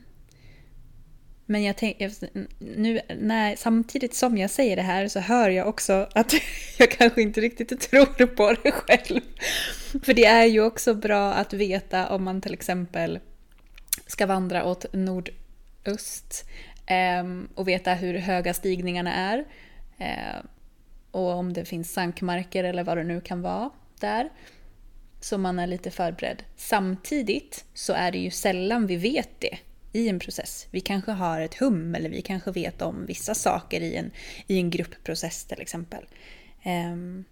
Men 1.46 1.62
jag 1.62 1.76
tänker, 1.76 2.12
nu, 2.58 3.00
när, 3.18 3.56
samtidigt 3.56 4.14
som 4.14 4.38
jag 4.38 4.50
säger 4.50 4.76
det 4.76 4.82
här 4.82 5.08
så 5.08 5.20
hör 5.20 5.50
jag 5.50 5.68
också 5.68 6.08
att 6.14 6.34
jag 6.78 6.90
kanske 6.90 7.22
inte 7.22 7.40
riktigt 7.40 7.80
tror 7.80 8.26
på 8.26 8.54
det 8.62 8.72
själv. 8.72 9.20
För 10.04 10.14
det 10.14 10.24
är 10.24 10.44
ju 10.44 10.62
också 10.62 10.94
bra 10.94 11.32
att 11.32 11.52
veta 11.52 12.08
om 12.08 12.24
man 12.24 12.40
till 12.40 12.54
exempel 12.54 13.18
ska 14.06 14.26
vandra 14.26 14.64
åt 14.64 14.92
nordöst 14.92 16.44
eh, 16.86 17.24
och 17.54 17.68
veta 17.68 17.94
hur 17.94 18.18
höga 18.18 18.54
stigningarna 18.54 19.14
är. 19.14 19.44
Eh, 19.98 20.44
och 21.10 21.30
om 21.30 21.52
det 21.52 21.64
finns 21.64 21.92
sankmarker 21.92 22.64
eller 22.64 22.84
vad 22.84 22.96
det 22.96 23.04
nu 23.04 23.20
kan 23.20 23.42
vara 23.42 23.70
där. 24.00 24.28
Så 25.20 25.38
man 25.38 25.58
är 25.58 25.66
lite 25.66 25.90
förberedd. 25.90 26.42
Samtidigt 26.56 27.64
så 27.74 27.92
är 27.92 28.12
det 28.12 28.18
ju 28.18 28.30
sällan 28.30 28.86
vi 28.86 28.96
vet 28.96 29.30
det 29.38 29.58
i 29.94 30.08
en 30.08 30.18
process. 30.18 30.66
Vi 30.70 30.80
kanske 30.80 31.12
har 31.12 31.40
ett 31.40 31.54
hum 31.54 31.94
eller 31.94 32.10
vi 32.10 32.22
kanske 32.22 32.50
vet 32.50 32.82
om 32.82 33.06
vissa 33.06 33.34
saker 33.34 33.80
i 33.80 33.96
en, 33.96 34.10
i 34.46 34.58
en 34.58 34.70
gruppprocess 34.70 35.44
till 35.44 35.60
exempel. 35.60 36.04
Um, 36.64 37.24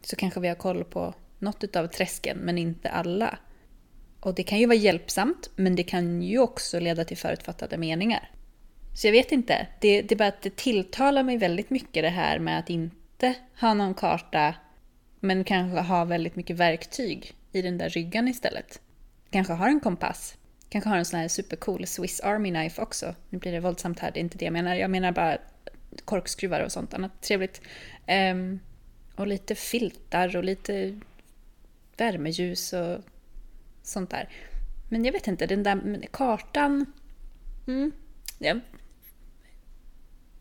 så 0.00 0.16
kanske 0.16 0.40
vi 0.40 0.48
har 0.48 0.54
koll 0.54 0.84
på 0.84 1.14
något 1.38 1.76
av 1.76 1.86
träsken 1.86 2.38
men 2.38 2.58
inte 2.58 2.90
alla. 2.90 3.38
Och 4.20 4.34
det 4.34 4.42
kan 4.42 4.58
ju 4.58 4.66
vara 4.66 4.76
hjälpsamt 4.76 5.50
men 5.56 5.76
det 5.76 5.82
kan 5.82 6.22
ju 6.22 6.38
också 6.38 6.80
leda 6.80 7.04
till 7.04 7.16
förutfattade 7.16 7.78
meningar. 7.78 8.30
Så 8.94 9.06
jag 9.06 9.12
vet 9.12 9.32
inte, 9.32 9.66
det, 9.80 10.02
det 10.02 10.14
är 10.14 10.16
bara 10.16 10.28
att 10.28 10.42
det 10.42 10.56
tilltalar 10.56 11.22
mig 11.22 11.36
väldigt 11.36 11.70
mycket 11.70 12.02
det 12.02 12.08
här 12.08 12.38
med 12.38 12.58
att 12.58 12.70
inte 12.70 13.34
ha 13.60 13.74
någon 13.74 13.94
karta 13.94 14.54
men 15.20 15.44
kanske 15.44 15.80
ha 15.80 16.04
väldigt 16.04 16.36
mycket 16.36 16.56
verktyg 16.56 17.32
i 17.52 17.62
den 17.62 17.78
där 17.78 17.88
ryggan 17.88 18.28
istället. 18.28 18.80
Kanske 19.30 19.52
har 19.52 19.68
en 19.68 19.80
kompass 19.80 20.36
Kanske 20.74 20.90
har 20.90 20.96
en 20.96 21.04
sån 21.04 21.20
här 21.20 21.28
supercool 21.28 21.86
Swiss 21.86 22.20
Army 22.20 22.50
Knife 22.50 22.82
också. 22.82 23.14
Nu 23.30 23.38
blir 23.38 23.52
det 23.52 23.60
våldsamt 23.60 23.98
här, 23.98 24.10
det 24.10 24.18
är 24.18 24.20
inte 24.20 24.38
det 24.38 24.44
jag 24.44 24.52
menar. 24.52 24.74
Jag 24.74 24.90
menar 24.90 25.12
bara 25.12 25.38
korkskruvar 26.04 26.60
och 26.60 26.72
sånt 26.72 26.94
annat 26.94 27.22
trevligt. 27.22 27.60
Um, 28.32 28.60
och 29.16 29.26
lite 29.26 29.54
filtar 29.54 30.36
och 30.36 30.44
lite 30.44 31.00
värmeljus 31.96 32.72
och 32.72 32.98
sånt 33.82 34.10
där. 34.10 34.28
Men 34.88 35.04
jag 35.04 35.12
vet 35.12 35.26
inte, 35.26 35.46
den 35.46 35.62
där 35.62 36.06
kartan... 36.10 36.86
Mm, 37.66 37.92
ja. 38.38 38.54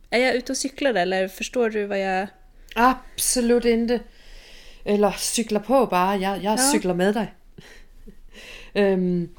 Är 0.09 0.19
jag 0.19 0.35
ute 0.35 0.51
och 0.51 0.57
cyklar 0.57 0.93
eller 0.93 1.27
förstår 1.27 1.69
du 1.69 1.85
vad 1.85 1.99
jag... 1.99 2.27
Absolut 2.75 3.65
inte. 3.65 3.99
Eller 4.85 5.11
cykla 5.11 5.59
på 5.59 5.85
bara, 5.85 6.17
jag, 6.17 6.43
jag 6.43 6.53
ja. 6.53 6.57
cyklar 6.57 6.93
med 6.93 7.13
dig. 7.13 7.33
um, 8.73 9.35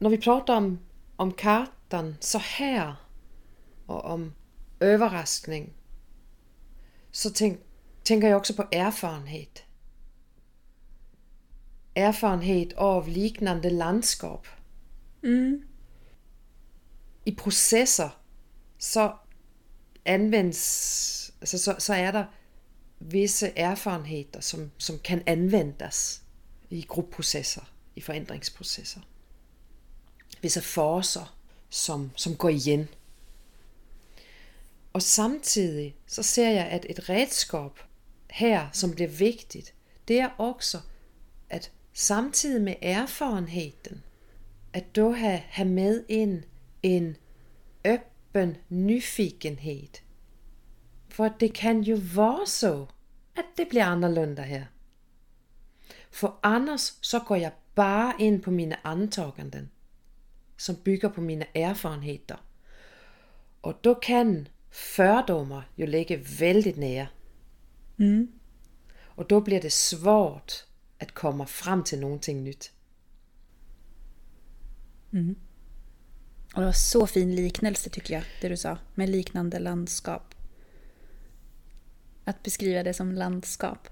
när 0.00 0.10
vi 0.10 0.18
pratar 0.18 0.56
om, 0.56 0.78
om 1.16 1.32
kartan 1.32 2.16
så 2.20 2.38
här 2.38 2.94
och 3.86 4.04
om 4.04 4.34
överraskning 4.80 5.72
så 7.10 7.30
tänk, 7.30 7.60
tänker 8.02 8.28
jag 8.28 8.36
också 8.36 8.54
på 8.54 8.62
erfarenhet. 8.72 9.62
Erfarenhet 11.94 12.72
av 12.72 13.08
liknande 13.08 13.70
landskap. 13.70 14.46
Mm. 15.22 15.62
I 17.24 17.32
processer 17.32 18.10
så 18.78 19.20
används, 20.04 21.32
alltså 21.40 21.58
så, 21.58 21.74
så 21.78 21.92
är 21.92 22.12
det 22.12 22.28
vissa 22.98 23.48
erfarenheter 23.48 24.40
som, 24.40 24.70
som 24.76 24.98
kan 24.98 25.22
användas 25.26 26.22
i 26.68 26.86
gruppprocesser, 26.88 27.64
i 27.94 28.00
förändringsprocesser 28.00 29.02
visse 30.42 30.60
forser, 30.60 31.36
som, 31.70 32.10
som 32.16 32.36
går 32.36 32.48
igen. 32.48 32.88
Og 34.92 35.02
samtidig 35.02 35.96
så 36.06 36.22
ser 36.22 36.50
jeg, 36.50 36.66
at 36.66 36.86
et 36.88 37.08
redskab 37.08 37.70
her, 38.30 38.68
som 38.72 38.94
bliver 38.94 39.10
vigtigt, 39.10 39.74
det 40.08 40.20
er 40.20 40.28
også, 40.38 40.80
at 41.50 41.72
samtidig 41.92 42.62
med 42.62 42.74
erfarenheden, 42.82 44.02
at 44.72 44.96
du 44.96 45.10
har, 45.10 45.40
ha 45.48 45.64
med 45.64 46.04
ind 46.08 46.42
en 46.82 47.16
øppen 47.84 48.56
nyfikenhed. 48.68 50.00
For 51.08 51.28
det 51.28 51.54
kan 51.54 51.80
jo 51.80 51.98
være 52.14 52.46
så 52.46 52.86
at 53.40 53.44
det 53.56 53.68
bliver 53.68 53.86
anderledes 53.86 54.48
her. 54.48 54.64
For 56.10 56.38
anders 56.42 56.98
så 57.02 57.18
går 57.18 57.36
jeg 57.36 57.52
bare 57.74 58.14
ind 58.18 58.42
på 58.42 58.50
mine 58.50 58.86
antaganden 58.86 59.70
som 60.60 60.76
bygger 60.84 61.08
på 61.08 61.20
mina 61.20 61.44
erfarenheter. 61.44 62.38
Och 63.60 63.74
då 63.80 63.94
kan 63.94 64.48
fördomar 64.70 65.68
ju 65.74 65.86
ligga 65.86 66.18
väldigt 66.38 66.76
nära. 66.76 67.08
Mm. 67.98 68.32
Och 68.98 69.26
då 69.26 69.40
blir 69.40 69.60
det 69.60 69.72
svårt 69.72 70.64
att 70.98 71.12
komma 71.12 71.46
fram 71.46 71.84
till 71.84 72.00
någonting 72.00 72.44
nytt. 72.44 72.72
Mm. 75.12 75.34
Och 76.54 76.60
det 76.60 76.66
var 76.66 76.72
så 76.72 77.06
fin 77.06 77.36
liknelse 77.36 77.90
tycker 77.90 78.14
jag, 78.14 78.24
det 78.40 78.48
du 78.48 78.56
sa, 78.56 78.78
med 78.94 79.08
liknande 79.08 79.58
landskap. 79.58 80.34
Att 82.24 82.42
beskriva 82.42 82.82
det 82.82 82.94
som 82.94 83.12
landskap. 83.12 83.88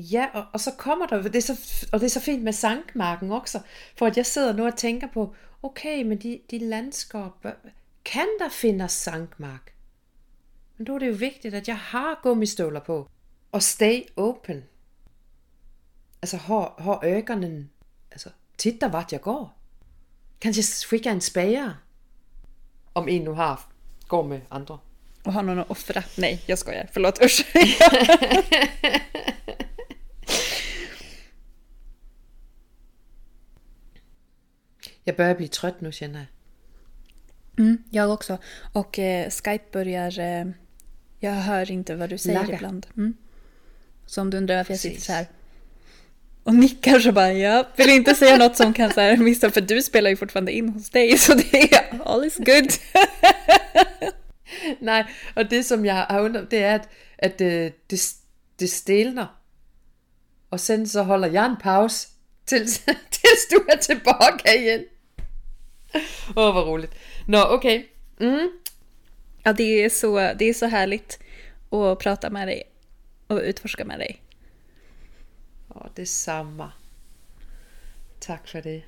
Ja, 0.00 0.30
och, 0.34 0.44
och 0.52 0.60
så 0.60 0.70
kommer 0.70 1.06
der, 1.06 1.22
det 1.22 1.36
er 1.36 1.40
så, 1.40 1.86
og 1.92 2.00
det 2.00 2.06
er 2.06 2.10
så 2.10 2.20
fint 2.20 2.42
med 2.42 2.52
sankmarken 2.52 3.32
også, 3.32 3.60
for 3.96 4.06
at 4.06 4.16
jeg 4.16 4.26
sidder 4.26 4.52
nu 4.52 4.66
og 4.66 4.76
tænker 4.76 5.08
på, 5.14 5.34
okay, 5.62 6.02
men 6.02 6.18
de, 6.18 6.40
de 6.50 6.58
landskaber, 6.58 7.52
kan 8.04 8.26
der 8.38 8.48
findes 8.48 8.92
sankmark? 8.92 9.74
Men 10.76 10.86
då 10.86 10.94
är 10.94 10.98
det 10.98 11.06
ju 11.06 11.12
viktigt 11.12 11.54
att 11.54 11.68
jag 11.68 11.74
har 11.74 12.20
gummistøvler 12.22 12.80
på. 12.80 13.08
Och 13.50 13.62
stay 13.62 14.04
open. 14.16 14.64
Alltså 16.22 16.36
ha, 16.36 16.74
ha 16.78 17.00
ögonen, 17.04 17.70
alltså 18.12 18.30
titta 18.56 18.88
vart 18.88 19.12
jag 19.12 19.20
går. 19.20 19.50
Kanske 20.38 20.62
skicka 20.62 21.10
en 21.10 21.20
spejare. 21.20 21.76
Om 22.92 23.08
en 23.08 23.24
nu 23.24 23.30
har, 23.30 23.60
går 24.06 24.24
med 24.24 24.40
andra. 24.48 24.78
Och 25.24 25.32
har 25.32 25.42
någon 25.42 25.58
att 25.58 25.70
offra. 25.70 26.02
Nej, 26.18 26.42
jag 26.46 26.58
skojar. 26.58 26.88
Förlåt, 26.92 27.22
usch. 27.22 27.46
Jag 35.08 35.16
börjar 35.16 35.34
bli 35.34 35.48
trött 35.48 35.80
nu 35.80 35.92
känner 35.92 36.18
jag. 36.18 36.28
Mm, 37.64 37.82
jag 37.90 38.10
också. 38.10 38.38
Och 38.72 38.98
eh, 38.98 39.30
Skype 39.30 39.64
börjar... 39.72 40.18
Eh, 40.18 40.46
jag 41.20 41.32
hör 41.32 41.70
inte 41.70 41.94
vad 41.94 42.10
du 42.10 42.18
säger 42.18 42.40
Laga. 42.40 42.54
ibland. 42.54 42.86
Mm. 42.96 43.14
Så 44.06 44.20
om 44.20 44.30
du 44.30 44.36
undrar 44.36 44.56
varför 44.56 44.72
jag 44.72 44.80
sitter 44.80 45.00
så 45.00 45.12
här 45.12 45.26
och 46.42 46.54
nickar 46.54 46.98
så 46.98 47.12
bara 47.12 47.32
jag 47.32 47.66
vill 47.76 47.90
inte 47.90 48.14
säga 48.14 48.36
något 48.36 48.56
som 48.56 48.72
kan 48.72 48.92
så 48.92 49.00
här 49.00 49.16
missa 49.16 49.50
för 49.50 49.60
du 49.60 49.82
spelar 49.82 50.10
ju 50.10 50.16
fortfarande 50.16 50.52
in 50.52 50.68
hos 50.68 50.90
dig 50.90 51.18
så 51.18 51.34
det 51.34 51.74
är 51.74 52.00
all 52.04 52.24
is 52.24 52.36
good. 52.36 52.72
Nej, 54.80 55.04
og 55.36 55.50
det 55.50 55.64
som 55.64 55.84
jeg 55.84 55.96
har 55.96 56.20
undret, 56.20 56.50
det 56.50 56.58
er, 56.58 56.74
at, 56.74 56.88
at 57.18 57.38
det, 57.38 57.72
det, 57.90 58.14
det 58.60 58.70
stelner. 58.70 59.26
Og 60.50 60.60
sen 60.60 60.88
så 60.88 61.02
holder 61.02 61.28
jeg 61.28 61.46
en 61.46 61.56
pause, 61.60 62.08
til, 62.46 62.66
til 63.14 63.30
du 63.50 63.64
er 63.68 63.76
tilbage 63.76 64.60
igen. 64.60 64.80
Åh, 65.94 66.48
oh, 66.48 66.52
hvor 66.52 66.64
roligt. 66.64 66.94
Nå, 67.26 67.54
okay. 67.54 67.84
Mm. 68.20 68.50
Ja, 69.42 69.52
det 69.52 69.84
är, 69.84 69.88
så, 69.88 70.16
det 70.38 70.44
är 70.44 70.54
så 70.54 70.66
härligt 70.66 71.18
att 71.70 71.98
prata 71.98 72.30
med 72.30 72.48
dig 72.48 72.62
och 73.26 73.40
utforska 73.42 73.84
med 73.84 73.98
dig. 73.98 74.22
Åh, 75.68 75.76
oh, 75.76 75.86
det 75.94 76.02
er 76.02 76.06
samma. 76.06 76.72
Tak 78.20 78.48
for 78.48 78.60
det. 78.60 78.82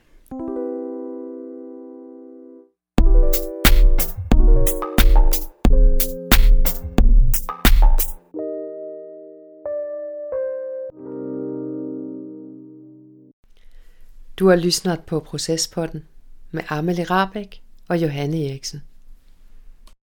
Du 14.35 14.45
har 14.45 14.57
lyssnat 14.57 15.07
på 15.07 15.21
Processpodden 15.21 16.07
med 16.51 16.63
Amelie 16.69 17.05
Rabeck 17.05 17.61
og 17.89 18.03
Johanne 18.03 18.45
Eriksen. 18.45 18.83